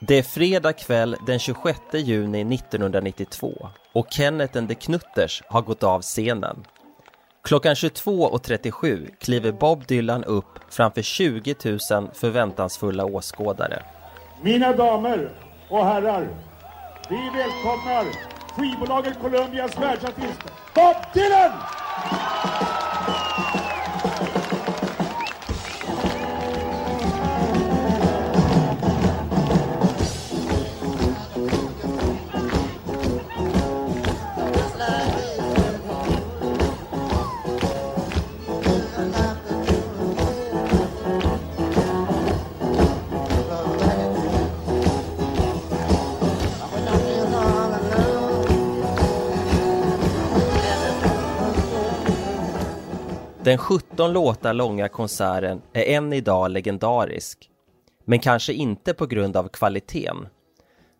Det 0.00 0.18
är 0.18 0.22
fredag 0.22 0.72
kväll 0.72 1.16
den 1.26 1.38
26 1.38 1.78
juni 1.92 2.54
1992 2.54 3.68
och 3.92 4.06
Kenneth 4.10 4.58
and 4.58 4.68
the 4.68 4.74
Knutters 4.74 5.42
har 5.48 5.62
gått 5.62 5.82
av 5.82 6.02
scenen. 6.02 6.66
Klockan 7.44 7.74
22.37 7.74 9.10
kliver 9.20 9.52
Bob 9.52 9.86
Dylan 9.86 10.24
upp 10.24 10.58
framför 10.70 11.02
20 11.02 11.54
000 11.64 11.78
förväntansfulla 12.14 13.04
åskådare. 13.04 13.82
Mina 14.42 14.72
damer 14.72 15.30
och 15.68 15.84
herrar, 15.84 16.28
vi 17.08 17.16
välkomnar 17.16 18.04
skivbolaget 18.56 19.20
Columbias 19.20 19.78
världsartist 19.78 20.42
Bob 20.74 20.96
Dylan! 21.14 21.52
Den 53.48 53.58
17 53.58 54.12
låtar 54.12 54.54
långa 54.54 54.88
konserten 54.88 55.62
är 55.72 55.82
än 55.82 56.12
idag 56.12 56.50
legendarisk. 56.50 57.50
Men 58.04 58.18
kanske 58.18 58.52
inte 58.52 58.94
på 58.94 59.06
grund 59.06 59.36
av 59.36 59.48
kvaliteten. 59.48 60.28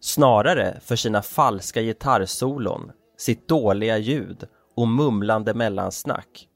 Snarare 0.00 0.80
för 0.84 0.96
sina 0.96 1.22
falska 1.22 1.82
gitarrsolon, 1.82 2.90
sitt 3.18 3.48
dåliga 3.48 3.98
ljud 3.98 4.44
och 4.76 4.88
mumlande 4.88 5.54
mellansnack. 5.54 6.48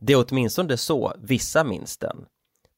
Det 0.00 0.12
är 0.12 0.24
åtminstone 0.28 0.76
så 0.76 1.12
vissa 1.18 1.64
minns 1.64 1.96
den. 1.96 2.16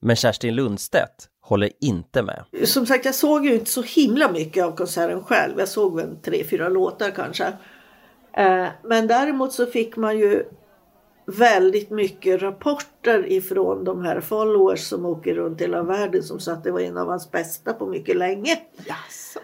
Men 0.03 0.17
Kerstin 0.17 0.55
Lundstedt 0.55 1.29
håller 1.41 1.71
inte 1.81 2.23
med. 2.23 2.45
Som 2.65 2.87
sagt, 2.87 3.05
jag 3.05 3.15
såg 3.15 3.47
ju 3.47 3.55
inte 3.55 3.71
så 3.71 3.83
himla 3.83 4.33
mycket 4.33 4.65
av 4.65 4.73
konserten 4.77 5.25
själv. 5.25 5.59
Jag 5.59 5.69
såg 5.69 5.97
väl 5.97 6.17
tre, 6.17 6.45
fyra 6.45 6.69
låtar 6.69 7.11
kanske. 7.11 7.47
Eh, 8.33 8.67
men 8.85 9.07
däremot 9.07 9.53
så 9.53 9.67
fick 9.67 9.97
man 9.97 10.19
ju 10.19 10.45
väldigt 11.29 11.91
mycket 11.91 12.43
rapporter 12.43 13.33
ifrån 13.33 13.85
de 13.85 14.05
här 14.05 14.21
followers 14.21 14.81
som 14.81 15.07
åker 15.07 15.35
runt 15.35 15.61
hela 15.61 15.83
världen 15.83 16.23
som 16.23 16.41
sa 16.41 16.53
att 16.53 16.65
det 16.65 16.71
var 16.71 16.81
en 16.81 16.97
av 16.97 17.09
hans 17.09 17.31
bästa 17.31 17.73
på 17.73 17.87
mycket 17.87 18.17
länge. 18.17 18.57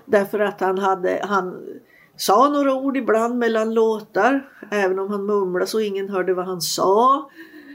Därför 0.05 0.39
att 0.39 0.61
han 0.61 0.79
hade, 0.79 1.21
han 1.23 1.65
sa 2.17 2.49
några 2.49 2.75
ord 2.75 2.97
ibland 2.97 3.39
mellan 3.39 3.75
låtar, 3.75 4.49
även 4.71 4.99
om 4.99 5.11
han 5.11 5.27
mumlade 5.27 5.67
så 5.67 5.81
ingen 5.81 6.09
hörde 6.09 6.35
vad 6.35 6.47
han 6.47 6.61
sa. 6.61 7.31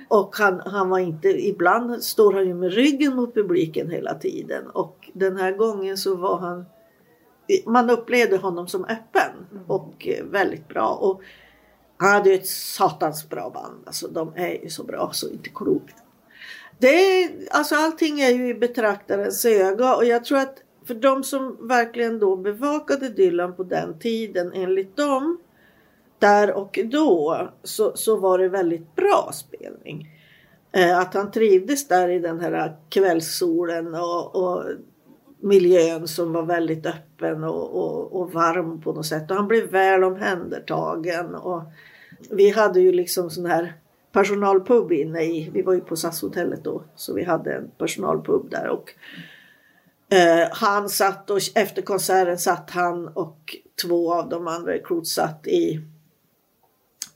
Och 0.08 0.36
han, 0.36 0.62
han 0.66 0.90
var 0.90 1.00
inte, 1.00 1.28
ibland 1.28 2.04
står 2.04 2.34
han 2.34 2.48
ju 2.48 2.54
med 2.54 2.74
ryggen 2.74 3.16
mot 3.16 3.34
publiken 3.34 3.90
hela 3.90 4.14
tiden 4.14 4.68
och 4.68 5.10
den 5.14 5.38
här 5.38 5.52
gången 5.52 5.98
så 5.98 6.16
var 6.16 6.38
han 6.38 6.66
man 7.66 7.90
upplevde 7.90 8.38
honom 8.38 8.68
som 8.68 8.86
öppen 8.86 9.64
och 9.68 10.08
eh, 10.08 10.26
väldigt 10.26 10.68
bra. 10.68 10.88
Och 10.88 11.22
han 12.00 12.10
hade 12.10 12.30
ju 12.30 12.36
ett 12.36 12.48
satans 12.48 13.30
bra 13.30 13.50
band. 13.50 13.84
Alltså 13.86 14.08
de 14.08 14.34
är 14.36 14.64
ju 14.64 14.70
så 14.70 14.84
bra 14.84 15.10
så 15.14 15.30
inte 15.30 15.50
klokt. 15.50 15.96
Det 16.78 16.88
är, 16.88 17.32
alltså 17.52 17.76
allting 17.76 18.22
är 18.22 18.30
ju 18.30 18.50
i 18.50 18.54
betraktarens 18.54 19.46
öga 19.46 19.96
och 19.96 20.06
jag 20.06 20.26
tror 20.26 20.38
att 20.38 20.58
för 20.86 20.96
de 20.96 21.24
som 21.24 21.68
verkligen 21.68 22.20
då 22.20 22.36
bevakade 22.36 23.10
Dylan 23.10 23.56
på 23.56 23.64
den 23.64 24.00
tiden 24.00 24.54
enligt 24.54 24.98
dem 24.98 25.38
där 26.20 26.52
och 26.52 26.80
då 26.86 27.50
så, 27.64 27.92
så 27.96 28.16
var 28.16 28.38
det 28.40 28.50
väldigt 28.50 28.96
bra 28.96 29.32
spelning. 29.34 30.08
Eh, 30.72 31.00
att 31.00 31.14
han 31.14 31.32
trivdes 31.32 31.88
där 31.88 32.10
i 32.10 32.20
den 32.20 32.40
här 32.40 32.78
kvällssolen 32.90 33.96
och, 33.96 34.36
och 34.36 34.64
miljön 35.42 36.08
som 36.08 36.34
var 36.34 36.44
väldigt 36.44 36.86
öppen 36.86 37.44
och, 37.44 37.76
och, 37.76 38.22
och 38.22 38.34
varm 38.34 38.82
på 38.82 38.94
något 38.94 39.06
sätt. 39.06 39.32
Och 39.32 39.38
han 39.38 39.48
blev 39.48 39.72
väl 39.72 40.04
omhändertagen. 40.04 41.36
Och 41.36 41.64
vi 42.30 42.50
hade 42.50 42.80
ju 42.80 42.92
liksom 42.92 43.30
sån 43.30 43.46
här 43.46 43.74
personalpub 44.12 44.92
inne 44.92 45.24
i, 45.24 45.50
vi 45.54 45.62
var 45.62 45.74
ju 45.74 45.82
på 45.82 45.96
SAS-hotellet 45.96 46.64
då, 46.64 46.84
så 46.96 47.14
vi 47.14 47.24
hade 47.24 47.54
en 47.54 47.72
personalpub 47.78 48.50
där. 48.50 48.68
och 48.68 48.94
eh, 50.16 50.48
Han 50.52 50.90
satt 50.90 51.30
och 51.30 51.40
efter 51.56 51.82
konserten 51.82 52.38
satt 52.38 52.70
han 52.70 53.08
och 53.08 53.56
två 53.86 54.14
av 54.14 54.30
de 54.30 54.48
andra 54.48 54.72
recruits 54.72 55.14
satt 55.14 55.48
i 55.48 55.82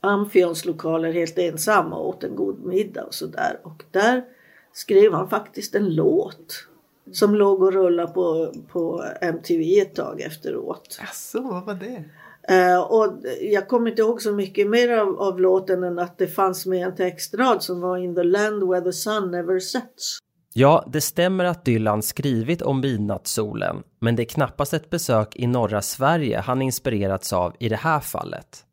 Amfions 0.00 0.64
lokaler 0.64 1.12
helt 1.12 1.38
ensamma 1.38 1.96
och 1.96 2.08
åt 2.08 2.24
en 2.24 2.36
god 2.36 2.64
middag 2.64 3.04
och 3.04 3.14
sådär. 3.14 3.60
Och 3.62 3.84
där 3.90 4.24
skrev 4.72 5.12
han 5.12 5.30
faktiskt 5.30 5.74
en 5.74 5.94
låt 5.94 6.66
som 7.12 7.34
låg 7.34 7.62
och 7.62 7.72
rullade 7.72 8.12
på, 8.12 8.52
på 8.72 9.04
MTV 9.20 9.80
ett 9.80 9.94
tag 9.94 10.20
efteråt. 10.20 10.98
Jaså, 11.00 11.40
vad 11.42 11.64
var 11.64 11.74
det? 11.74 12.04
Eh, 12.48 12.80
och 12.80 13.12
jag 13.40 13.68
kommer 13.68 13.90
inte 13.90 14.02
ihåg 14.02 14.22
så 14.22 14.32
mycket 14.32 14.68
mer 14.68 14.98
av, 14.98 15.20
av 15.20 15.40
låten 15.40 15.84
än 15.84 15.98
att 15.98 16.18
det 16.18 16.26
fanns 16.26 16.66
med 16.66 16.86
en 16.86 16.94
textrad 16.94 17.62
som 17.62 17.80
var 17.80 17.98
In 17.98 18.14
the 18.14 18.22
land 18.22 18.68
where 18.68 18.80
the 18.80 18.92
sun 18.92 19.30
never 19.30 19.58
sets. 19.58 20.18
Ja, 20.56 20.84
det 20.92 21.00
stämmer 21.00 21.44
att 21.44 21.64
Dylan 21.64 22.02
skrivit 22.02 22.62
om 22.62 22.80
midnattssolen, 22.80 23.82
men 23.98 24.16
det 24.16 24.22
är 24.22 24.24
knappast 24.24 24.74
ett 24.74 24.90
besök 24.90 25.36
i 25.36 25.46
norra 25.46 25.82
Sverige 25.82 26.38
han 26.38 26.62
inspirerats 26.62 27.32
av 27.32 27.56
i 27.58 27.68
det 27.68 27.76
här 27.76 28.00
fallet. 28.00 28.64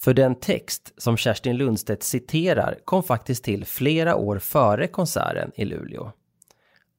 För 0.00 0.14
den 0.14 0.34
text 0.34 0.92
som 0.96 1.16
Kerstin 1.16 1.56
Lundstedt 1.56 2.02
citerar 2.02 2.78
kom 2.84 3.02
faktiskt 3.02 3.44
till 3.44 3.64
flera 3.64 4.16
år 4.16 4.38
före 4.38 4.86
konserten 4.86 5.50
i 5.54 5.64
Luleå. 5.64 6.12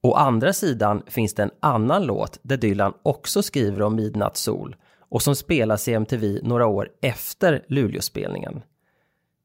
Å 0.06 0.14
andra 0.14 0.52
sidan 0.52 1.02
finns 1.06 1.34
det 1.34 1.42
en 1.42 1.50
annan 1.60 2.06
låt 2.06 2.38
där 2.42 2.56
Dylan 2.56 2.92
också 3.02 3.42
skriver 3.42 3.82
om 3.82 3.94
midnattssol 3.94 4.76
och 5.10 5.22
som 5.22 5.36
spelas 5.36 5.88
i 5.88 5.92
MTV 5.92 6.40
några 6.42 6.66
år 6.66 6.88
efter 7.02 7.64
Luleåspelningen. 7.68 8.62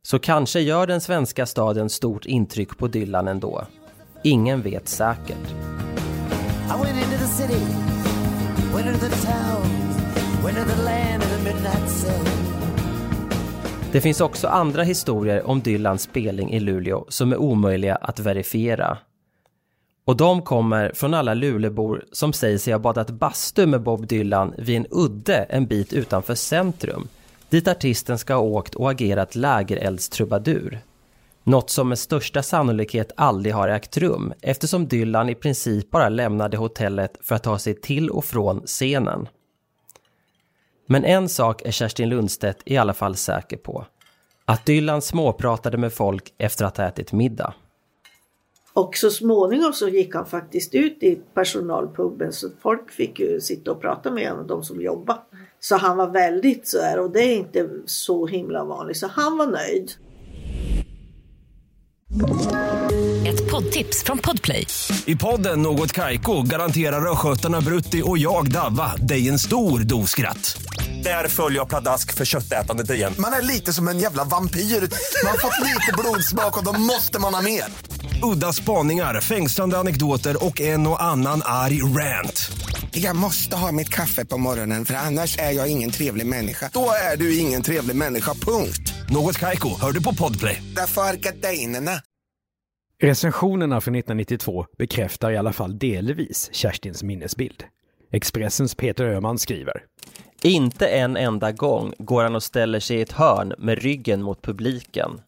Så 0.02 0.20
kanske 0.20 0.60
gör 0.60 0.88
den 0.88 1.02
svenska 1.02 1.46
staden 1.46 1.90
stort 1.90 2.26
intryck 2.26 2.78
på 2.78 2.88
Dylan 2.88 3.28
ändå. 3.28 3.66
Ingen 4.24 4.62
vet 4.62 4.88
säkert. 4.88 5.52
I 6.68 6.84
went 6.84 6.98
into 6.98 7.18
the 7.18 7.28
city, 7.28 7.66
went 8.74 8.88
into 8.88 9.06
the 9.06 9.28
town, 9.28 9.64
went 10.44 10.58
to 10.58 10.76
the 10.76 10.84
land 10.84 11.24
of 11.24 11.38
the 11.38 11.44
midnight 11.44 11.90
sun. 11.90 12.26
Det 13.92 14.02
finns 14.02 14.22
också 14.22 14.48
andra 14.48 14.84
historier 14.84 15.48
om 15.48 15.62
Dylans 15.62 16.02
spelning 16.02 16.54
i 16.54 16.60
Luleå 16.60 17.06
som 17.10 17.32
är 17.32 17.38
omöjliga 17.38 17.96
att 17.96 18.20
verifiera. 18.20 18.98
Och 20.06 20.18
de 20.18 20.42
kommer 20.42 20.92
från 20.94 21.14
alla 21.14 21.34
Lulebor 21.34 22.06
som 22.12 22.34
säger 22.34 22.58
sig 22.58 22.74
ha 22.74 22.80
badat 22.80 23.10
bastu 23.10 23.66
med 23.66 23.82
Bob 23.82 24.08
Dylan 24.08 24.54
vid 24.58 24.78
en 24.78 24.88
udde 24.92 25.36
en 25.36 25.68
bit 25.68 25.94
utanför 25.94 26.36
centrum, 26.36 27.08
dit 27.50 27.68
artisten 27.68 28.18
ska 28.18 28.34
ha 28.34 28.42
åkt 28.42 28.76
och 28.76 28.92
agerat 28.92 29.36
lägereldstrubadur. 29.36 30.82
Något 31.44 31.70
som 31.70 31.90
med 31.90 32.00
största 32.00 32.44
sannolikhet 32.44 33.12
aldrig 33.18 33.56
har 33.56 33.68
ägt 33.68 33.98
rum 33.98 34.34
eftersom 34.42 34.88
Dylan 34.88 35.30
i 35.30 35.36
princip 35.36 35.92
bara 35.92 36.10
lämnade 36.10 36.58
hotellet 36.58 37.18
för 37.22 37.36
att 37.36 37.44
ta 37.44 37.60
sig 37.60 37.82
till 37.82 38.10
och 38.10 38.26
från 38.26 38.62
scenen. 38.66 39.28
Men 40.88 41.06
en 41.06 41.30
sak 41.30 41.62
är 41.62 41.72
Kerstin 41.72 42.10
Lundstedt 42.10 42.62
i 42.66 42.78
alla 42.78 42.94
fall 42.94 43.16
säker 43.16 43.58
på. 43.58 43.86
Att 44.46 44.66
Dylan 44.66 45.02
småpratade 45.02 45.78
med 45.78 45.94
folk 45.94 46.34
efter 46.38 46.66
att 46.66 46.78
ha 46.78 46.86
ätit 46.86 47.12
middag. 47.12 47.54
Och 48.74 48.98
så 48.98 49.10
småningom 49.10 49.74
så 49.74 49.88
gick 49.88 50.16
han 50.16 50.26
faktiskt 50.26 50.76
ut 50.76 51.04
i 51.04 51.22
personalpuben 51.34 52.34
så 52.34 52.50
folk 52.62 52.92
fick 52.92 53.20
ju 53.20 53.42
sitta 53.42 53.72
och 53.72 53.82
prata 53.82 54.12
med 54.12 54.30
honom, 54.30 54.48
de 54.48 54.64
som 54.64 54.82
jobbade. 54.82 55.20
Så 55.60 55.76
han 55.76 55.98
var 55.98 56.08
väldigt 56.08 56.68
så 56.68 56.82
här 56.82 57.00
och 57.00 57.12
det 57.12 57.24
är 57.24 57.36
inte 57.36 57.70
så 57.86 58.28
himla 58.28 58.64
vanligt 58.64 58.98
så 58.98 59.08
han 59.08 59.38
var 59.38 59.48
nöjd. 59.48 59.92
Ett 63.28 63.52
poddtips 63.52 64.04
från 64.04 64.18
Podplay. 64.18 64.68
I 65.06 65.16
podden 65.16 65.62
Något 65.62 65.92
Kaiko 65.92 66.42
garanterar 66.42 67.12
östgötarna 67.12 67.62
Brutti 67.62 68.02
och 68.06 68.18
jag, 68.18 68.52
Davva, 68.52 68.96
dig 68.96 69.30
en 69.30 69.40
stor 69.40 69.80
dos 69.80 70.10
skratt. 70.10 70.62
Där 71.04 71.28
följer 71.28 71.60
jag 71.60 71.70
pladask 71.70 72.14
för 72.14 72.26
köttätandet 72.26 72.90
igen. 72.90 73.14
Man 73.20 73.34
är 73.34 73.42
lite 73.42 73.74
som 73.74 73.88
en 73.88 74.00
jävla 74.00 74.24
vampyr. 74.24 74.60
Man 75.24 75.32
har 75.32 75.38
fått 75.38 75.60
lite 75.60 75.94
blodsmak 75.98 76.58
och 76.58 76.66
då 76.66 76.80
måste 76.80 77.20
man 77.20 77.34
ha 77.34 77.42
mer. 77.42 77.64
Udda 78.24 78.54
spaningar, 78.54 79.22
fängslande 79.22 79.78
anekdoter 79.78 80.46
och 80.46 80.62
en 80.62 80.88
och 80.88 81.04
annan 81.04 81.42
arg 81.46 81.84
rant. 81.84 82.52
Jag 82.92 83.16
måste 83.16 83.56
ha 83.56 83.72
mitt 83.72 83.90
kaffe 83.90 84.26
på 84.26 84.38
morgonen 84.38 84.86
för 84.86 84.94
annars 84.94 85.38
är 85.38 85.52
jag 85.52 85.72
ingen 85.72 85.92
trevlig 85.92 86.26
människa. 86.26 86.70
Då 86.74 86.90
är 87.14 87.18
du 87.18 87.38
ingen 87.38 87.62
trevlig 87.62 87.96
människa, 87.96 88.34
punkt. 88.34 88.94
Något 89.10 89.38
Kaiko, 89.38 89.70
hör 89.82 89.92
du 89.92 90.04
på 90.04 90.16
Podplay. 90.16 90.64
Därför 90.76 91.02
är 91.02 91.14
gardinerna. 91.14 91.92
Recensionerna 93.02 93.82
för 93.82 93.92
1992 93.92 94.66
bekräftar 94.78 95.32
i 95.32 95.38
alla 95.38 95.54
fall 95.54 95.80
delvis 95.80 96.50
Kerstins 96.54 97.04
minnesbild. 97.04 97.64
Expressens 98.12 98.76
Peter 98.76 99.06
Öhman 99.06 99.38
skriver. 99.38 99.84
Inte 100.44 100.88
en 100.88 101.18
enda 101.18 101.52
gång 101.52 101.94
går 101.98 102.24
han 102.24 102.36
och 102.36 102.44
ställer 102.44 102.80
sig 102.80 102.98
i 102.98 103.02
ett 103.02 103.12
hörn 103.12 103.54
med 103.58 103.82
ryggen 103.82 104.22
mot 104.22 104.42
publiken. 104.42 105.22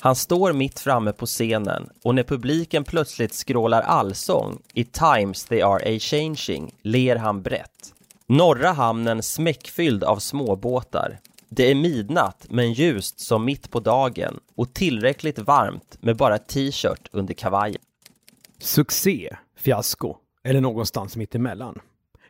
Han 0.00 0.16
står 0.16 0.52
mitt 0.52 0.80
framme 0.80 1.12
på 1.12 1.26
scenen 1.26 1.90
och 2.02 2.14
när 2.14 2.22
publiken 2.22 2.84
plötsligt 2.84 3.34
skrålar 3.34 3.82
allsång 3.82 4.62
i 4.74 4.84
Times 4.84 5.44
they 5.44 5.60
are 5.60 5.96
a-changing 5.96 6.74
ler 6.82 7.16
han 7.16 7.42
brett. 7.42 7.94
Norra 8.26 8.72
hamnen 8.72 9.22
smäckfylld 9.22 10.04
av 10.04 10.16
småbåtar. 10.18 11.20
Det 11.48 11.70
är 11.70 11.74
midnatt 11.74 12.46
men 12.50 12.72
ljust 12.72 13.20
som 13.20 13.44
mitt 13.44 13.70
på 13.70 13.80
dagen 13.80 14.40
och 14.54 14.74
tillräckligt 14.74 15.38
varmt 15.38 15.98
med 16.00 16.16
bara 16.16 16.38
t-shirt 16.38 17.08
under 17.12 17.34
kavajen. 17.34 17.82
Succé, 18.58 19.36
fiasko 19.56 20.16
eller 20.44 20.60
någonstans 20.60 21.16
mittemellan. 21.16 21.80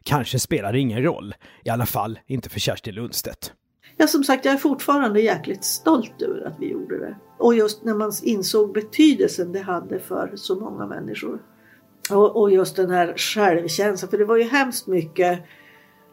Kanske 0.03 0.39
spelar 0.39 0.73
det 0.73 0.79
ingen 0.79 1.03
roll, 1.03 1.35
i 1.65 1.71
alla 1.71 1.87
fall 1.87 2.19
inte 2.27 2.49
för 2.49 2.61
Kerstin 2.61 2.95
Lundstedt. 2.95 3.53
Ja 4.01 4.07
som 4.07 4.25
sagt 4.25 4.45
jag 4.45 4.55
är 4.55 4.59
fortfarande 4.59 5.21
jäkligt 5.21 5.65
stolt 5.65 6.23
över 6.23 6.47
att 6.47 6.55
vi 6.59 6.71
gjorde 6.71 6.99
det. 6.99 7.17
Och 7.39 7.55
just 7.55 7.85
när 7.85 7.95
man 7.95 8.13
insåg 8.23 8.73
betydelsen 8.73 9.53
det 9.53 9.61
hade 9.61 9.99
för 9.99 10.33
så 10.35 10.61
många 10.61 10.87
människor. 10.87 11.43
Och, 12.11 12.37
och 12.37 12.51
just 12.51 12.77
den 12.77 12.91
här 12.91 13.15
självkänslan, 13.17 14.11
för 14.11 14.19
det 14.19 14.25
var 14.25 14.37
ju 14.37 14.45
hemskt 14.45 14.87
mycket 14.87 15.41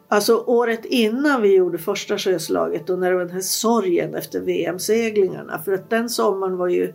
Alltså 0.08 0.36
året 0.46 0.84
innan 0.84 1.42
vi 1.42 1.56
gjorde 1.56 1.78
första 1.78 2.18
sjöslaget 2.18 2.90
och 2.90 2.98
när 2.98 3.10
det 3.10 3.16
var 3.16 3.24
den 3.24 3.34
här 3.34 3.40
sorgen 3.40 4.14
efter 4.14 4.40
VM-seglingarna. 4.40 5.58
För 5.58 5.72
att 5.72 5.90
den 5.90 6.08
sommaren 6.08 6.56
var 6.56 6.68
ju 6.68 6.92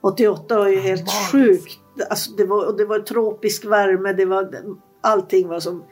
88 0.00 0.58
var 0.58 0.68
ju 0.68 0.76
helt 0.76 1.10
sjukt. 1.32 1.78
Alltså 2.10 2.30
det, 2.30 2.44
var, 2.44 2.66
och 2.66 2.76
det 2.76 2.84
var 2.84 2.98
tropisk 2.98 3.64
värme, 3.64 4.12
det 4.12 4.24
var, 4.24 4.50
allting 5.00 5.48
var 5.48 5.60
som, 5.60 5.84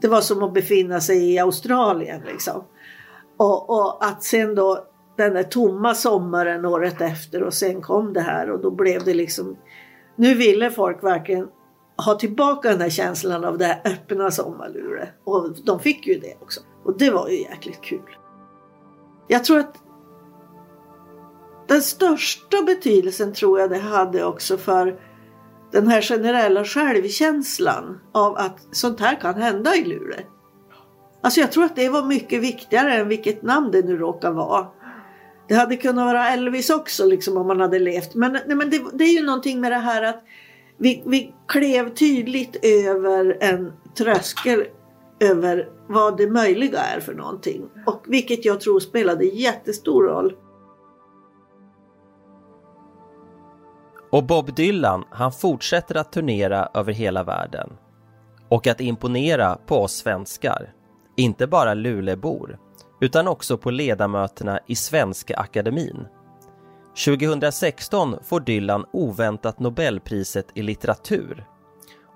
det 0.00 0.08
var 0.08 0.20
som 0.20 0.42
att 0.42 0.54
befinna 0.54 1.00
sig 1.00 1.32
i 1.32 1.38
Australien 1.38 2.22
liksom. 2.26 2.64
Och, 3.36 3.70
och 3.70 4.04
att 4.04 4.22
sen 4.22 4.54
då 4.54 4.86
den 5.16 5.34
där 5.34 5.42
tomma 5.42 5.94
sommaren 5.94 6.64
året 6.64 7.00
efter 7.00 7.42
och 7.42 7.54
sen 7.54 7.82
kom 7.82 8.12
det 8.12 8.20
här 8.20 8.50
och 8.50 8.60
då 8.60 8.70
blev 8.70 9.04
det 9.04 9.14
liksom 9.14 9.56
nu 10.16 10.34
ville 10.34 10.70
folk 10.70 11.04
verkligen 11.04 11.48
ha 12.04 12.14
tillbaka 12.14 12.70
den 12.70 12.80
här 12.80 12.90
känslan 12.90 13.44
av 13.44 13.58
det 13.58 13.64
här 13.64 13.80
öppna 13.84 14.30
sommarluret. 14.30 15.08
Och 15.24 15.56
de 15.64 15.80
fick 15.80 16.06
ju 16.06 16.18
det 16.18 16.34
också. 16.40 16.60
Och 16.84 16.98
det 16.98 17.10
var 17.10 17.28
ju 17.28 17.40
jäkligt 17.40 17.80
kul. 17.82 18.16
Jag 19.28 19.44
tror 19.44 19.58
att 19.58 19.74
den 21.68 21.82
största 21.82 22.62
betydelsen 22.66 23.32
tror 23.32 23.60
jag 23.60 23.70
det 23.70 23.78
hade 23.78 24.24
också 24.24 24.56
för 24.56 25.00
den 25.72 25.88
här 25.88 26.02
generella 26.02 26.64
självkänslan 26.64 28.00
av 28.12 28.36
att 28.36 28.68
sånt 28.70 29.00
här 29.00 29.20
kan 29.20 29.34
hända 29.34 29.76
i 29.76 29.84
Luleå. 29.84 30.20
Alltså 31.26 31.40
jag 31.40 31.52
tror 31.52 31.64
att 31.64 31.76
det 31.76 31.88
var 31.88 32.02
mycket 32.02 32.42
viktigare 32.42 32.94
än 32.94 33.08
vilket 33.08 33.42
namn 33.42 33.70
det 33.70 33.82
nu 33.82 33.96
råkar 33.96 34.30
vara. 34.30 34.66
Det 35.48 35.54
hade 35.54 35.76
kunnat 35.76 36.06
vara 36.06 36.28
Elvis 36.28 36.70
också 36.70 37.06
liksom 37.06 37.36
om 37.36 37.46
man 37.46 37.60
hade 37.60 37.78
levt. 37.78 38.14
Men, 38.14 38.32
nej, 38.32 38.56
men 38.56 38.70
det, 38.70 38.84
det 38.92 39.04
är 39.04 39.18
ju 39.18 39.26
någonting 39.26 39.60
med 39.60 39.72
det 39.72 39.78
här 39.78 40.02
att 40.02 40.22
vi, 40.78 41.02
vi 41.06 41.34
klev 41.48 41.94
tydligt 41.94 42.56
över 42.64 43.38
en 43.40 43.72
tröskel 43.98 44.64
över 45.20 45.68
vad 45.88 46.16
det 46.16 46.30
möjliga 46.30 46.80
är 46.80 47.00
för 47.00 47.14
någonting. 47.14 47.62
Och 47.86 48.02
vilket 48.06 48.44
jag 48.44 48.60
tror 48.60 48.80
spelade 48.80 49.24
jättestor 49.24 50.02
roll. 50.02 50.32
Och 54.10 54.24
Bob 54.24 54.54
Dylan, 54.54 55.04
han 55.10 55.32
fortsätter 55.32 55.96
att 55.96 56.12
turnera 56.12 56.68
över 56.74 56.92
hela 56.92 57.24
världen. 57.24 57.72
Och 58.48 58.66
att 58.66 58.80
imponera 58.80 59.58
på 59.66 59.76
oss 59.76 59.92
svenskar. 59.92 60.75
Inte 61.16 61.46
bara 61.46 61.74
Lulebor, 61.74 62.58
utan 63.00 63.28
också 63.28 63.58
på 63.58 63.70
ledamöterna 63.70 64.60
i 64.66 64.74
Svenska 64.74 65.36
Akademin. 65.36 66.06
2016 67.04 68.16
får 68.30 68.40
Dylan 68.40 68.84
oväntat 68.92 69.60
Nobelpriset 69.60 70.46
i 70.54 70.62
litteratur. 70.62 71.44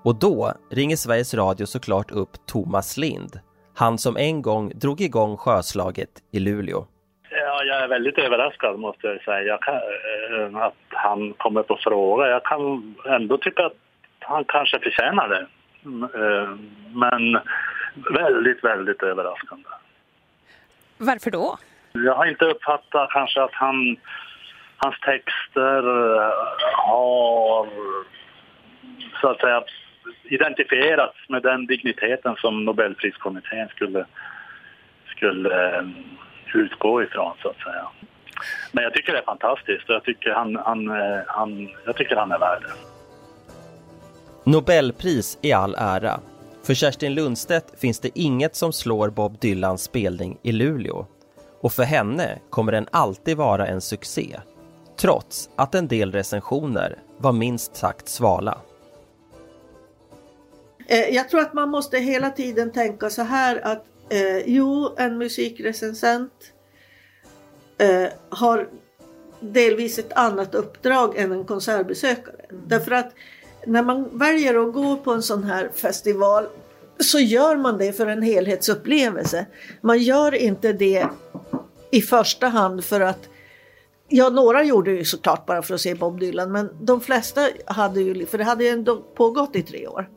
Och 0.03 0.15
då 0.19 0.53
ringer 0.71 0.95
Sveriges 0.95 1.33
Radio 1.33 1.65
såklart 1.65 2.11
upp 2.11 2.29
Thomas 2.47 2.97
Lind, 2.97 3.39
han 3.75 3.97
som 3.97 4.17
en 4.17 4.41
gång 4.41 4.71
drog 4.75 5.01
igång 5.01 5.37
sjöslaget 5.37 6.09
i 6.31 6.39
Luleå. 6.39 6.85
Ja, 7.29 7.63
jag 7.63 7.83
är 7.83 7.87
väldigt 7.87 8.17
överraskad 8.17 8.79
måste 8.79 9.07
jag 9.07 9.21
säga 9.21 9.57
kan, 9.57 9.75
eh, 9.75 10.63
att 10.63 10.73
han 10.89 11.33
kommer 11.33 11.63
på 11.63 11.77
fråga. 11.83 12.27
Jag 12.27 12.43
kan 12.43 12.95
ändå 13.05 13.37
tycka 13.37 13.65
att 13.65 13.77
han 14.19 14.43
kanske 14.47 14.79
förtjänar 14.79 15.29
det. 15.29 15.47
Mm, 15.85 16.03
eh, 16.03 16.49
men 16.93 17.41
väldigt, 17.93 18.63
väldigt 18.63 19.03
överraskande. 19.03 19.69
Varför 20.97 21.31
då? 21.31 21.57
Jag 21.91 22.15
har 22.15 22.25
inte 22.25 22.45
uppfattat 22.45 23.09
kanske 23.09 23.43
att 23.43 23.53
han, 23.53 23.97
hans 24.77 24.99
texter 24.99 25.83
har 26.73 27.67
så 29.21 29.27
att 29.27 29.39
säga 29.39 29.63
identifierats 30.23 31.17
med 31.29 31.41
den 31.41 31.65
digniteten 31.67 32.35
som 32.37 32.65
Nobelpriskommittén 32.65 33.67
skulle, 33.67 34.05
skulle 35.05 35.85
utgå 36.53 37.03
ifrån 37.03 37.33
så 37.41 37.49
att 37.49 37.59
säga. 37.59 37.87
Men 38.71 38.83
jag 38.83 38.93
tycker 38.93 39.13
det 39.13 39.19
är 39.19 39.23
fantastiskt 39.23 39.89
och 39.89 39.95
jag 39.95 40.03
tycker 40.03 40.31
han, 40.31 40.55
han, 40.55 40.87
han, 41.27 41.69
jag 41.85 41.95
tycker 41.95 42.15
han 42.15 42.31
är 42.31 42.39
värd 42.39 42.61
det. 42.61 42.91
Nobelpris 44.51 45.39
i 45.41 45.53
all 45.53 45.75
ära. 45.77 46.19
För 46.63 46.73
Kerstin 46.73 47.13
Lundstedt 47.13 47.79
finns 47.79 47.99
det 47.99 48.09
inget 48.13 48.55
som 48.55 48.73
slår 48.73 49.09
Bob 49.09 49.39
Dylans 49.39 49.83
spelning 49.83 50.37
i 50.43 50.51
Luleå. 50.51 51.05
Och 51.61 51.73
för 51.73 51.83
henne 51.83 52.39
kommer 52.49 52.71
den 52.71 52.87
alltid 52.91 53.37
vara 53.37 53.67
en 53.67 53.81
succé. 53.81 54.39
Trots 54.97 55.49
att 55.55 55.75
en 55.75 55.87
del 55.87 56.11
recensioner 56.11 56.99
var 57.17 57.31
minst 57.31 57.75
sagt 57.75 58.09
svala. 58.09 58.57
Jag 60.87 61.29
tror 61.29 61.41
att 61.41 61.53
man 61.53 61.69
måste 61.69 61.97
hela 61.97 62.29
tiden 62.29 62.71
tänka 62.71 63.09
så 63.09 63.21
här 63.21 63.65
att 63.65 63.85
eh, 64.09 64.37
jo, 64.45 64.95
en 64.97 65.17
musikrecensent 65.17 66.33
eh, 67.77 68.09
har 68.29 68.67
delvis 69.39 69.99
ett 69.99 70.13
annat 70.13 70.55
uppdrag 70.55 71.17
än 71.17 71.31
en 71.31 71.45
konsertbesökare. 71.45 72.35
Mm. 72.49 72.63
Därför 72.67 72.91
att 72.91 73.13
när 73.65 73.83
man 73.83 74.17
väljer 74.17 74.67
att 74.67 74.73
gå 74.73 74.97
på 74.97 75.11
en 75.11 75.23
sån 75.23 75.43
här 75.43 75.69
festival 75.75 76.45
så 76.99 77.19
gör 77.19 77.55
man 77.55 77.77
det 77.77 77.93
för 77.93 78.07
en 78.07 78.21
helhetsupplevelse. 78.21 79.45
Man 79.81 79.99
gör 79.99 80.35
inte 80.35 80.73
det 80.73 81.07
i 81.91 82.01
första 82.01 82.47
hand 82.47 82.83
för 82.83 83.01
att 83.01 83.27
Ja, 84.13 84.29
några 84.29 84.63
gjorde 84.63 84.91
ju 84.91 85.05
såklart 85.05 85.45
bara 85.45 85.61
för 85.61 85.73
att 85.73 85.81
se 85.81 85.95
Bob 85.95 86.19
Dylan, 86.19 86.51
men 86.51 86.69
de 86.81 87.01
flesta 87.01 87.47
hade 87.65 88.01
ju, 88.01 88.25
för 88.25 88.37
det 88.37 88.43
hade 88.43 88.63
ju 88.63 88.69
ändå 88.69 88.97
pågått 88.97 89.55
i 89.55 89.63
tre 89.63 89.87
år. 89.87 90.09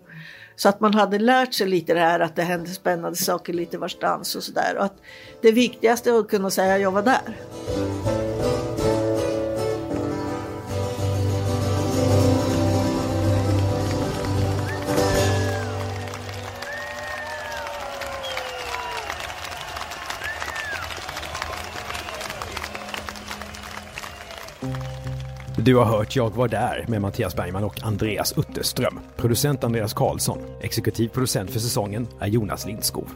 Så 0.57 0.69
att 0.69 0.81
man 0.81 0.95
hade 0.95 1.19
lärt 1.19 1.55
sig 1.55 1.67
lite 1.67 1.95
det 1.95 2.01
här 2.01 2.21
att 2.21 2.37
det 2.37 2.43
hände 2.43 2.71
spännande 2.71 3.17
saker 3.17 3.53
lite 3.53 3.79
varstans 3.79 4.37
och 4.37 4.43
sådär. 4.43 4.77
Och 4.79 4.85
att 4.85 4.97
det 5.43 5.53
viktigaste 5.53 6.11
är 6.11 6.19
att 6.19 6.29
kunna 6.29 6.51
säga 6.51 6.79
jag 6.79 6.91
var 6.91 7.03
där. 7.03 7.37
Du 25.65 25.77
har 25.77 25.85
hört 25.85 26.17
Jag 26.17 26.35
var 26.35 26.49
där 26.49 26.85
med 26.89 27.01
Mattias 27.01 27.37
Bergman 27.37 27.65
och 27.65 27.83
Andreas 27.83 28.39
Utterström. 28.39 29.01
Producent 29.17 29.65
Andreas 29.65 29.95
Karlsson. 29.95 30.39
Exekutiv 30.61 31.09
producent 31.09 31.51
för 31.51 31.61
säsongen 31.61 32.09
är 32.21 32.27
Jonas 32.27 32.67
Lindskov. 32.67 33.09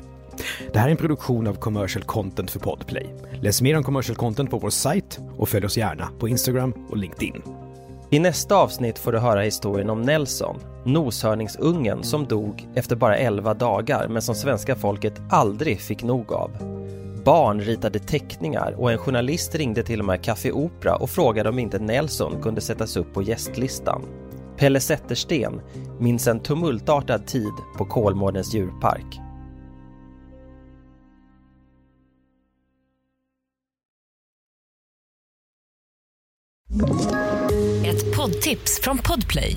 Det 0.73 0.79
här 0.79 0.87
är 0.87 0.91
en 0.91 0.97
produktion 0.97 1.47
av 1.47 1.55
Commercial 1.55 2.05
Content 2.05 2.51
för 2.51 2.61
Podplay. 2.61 3.07
Läs 3.41 3.63
mer 3.63 3.77
om 3.77 3.83
Commercial 3.83 4.17
Content 4.17 4.51
på 4.51 4.59
vår 4.59 4.71
sajt 4.71 5.19
och 5.39 5.49
följ 5.49 5.67
oss 5.67 5.77
gärna 5.77 6.09
på 6.19 6.29
Instagram 6.29 6.73
och 6.91 6.97
LinkedIn. 6.97 7.43
I 8.11 8.19
nästa 8.19 8.57
avsnitt 8.57 8.99
får 8.99 9.13
du 9.13 9.19
höra 9.19 9.41
historien 9.41 9.91
om 9.91 10.03
Nelson, 10.03 10.61
noshörningsungen 10.85 12.03
som 12.03 12.27
dog 12.27 12.69
efter 12.75 12.97
bara 12.97 13.17
11 13.17 13.55
dagar 13.55 14.09
men 14.09 14.23
som 14.23 14.35
svenska 14.35 14.77
folket 14.77 15.15
aldrig 15.31 15.81
fick 15.81 16.03
nog 16.03 16.33
av. 16.33 16.78
Barn 17.29 17.61
ritade 17.61 17.99
teckningar 17.99 18.75
och 18.79 18.93
en 18.93 18.99
journalist 18.99 19.55
ringde 19.55 19.83
till 19.83 20.01
och 20.01 20.07
med 20.07 20.25
Café 20.25 20.53
Opera 20.53 20.97
och 20.97 21.11
frågade 21.11 21.49
om 21.49 21.59
inte 21.59 21.79
Nelson 21.79 22.43
kunde 22.43 22.61
sättas 22.61 22.97
upp 22.97 23.15
på 23.15 23.23
gästlistan. 23.23 24.03
Pelle 24.57 24.81
Zettersten 24.81 25.61
minns 26.01 26.27
en 26.27 26.41
tumultartad 26.41 27.27
tid 27.27 27.53
på 27.79 27.85
Kolmårdens 27.85 28.55
djurpark. 28.55 29.21
Ett 37.87 38.17
poddtips 38.17 38.81
från 38.83 38.99
Podplay. 38.99 39.57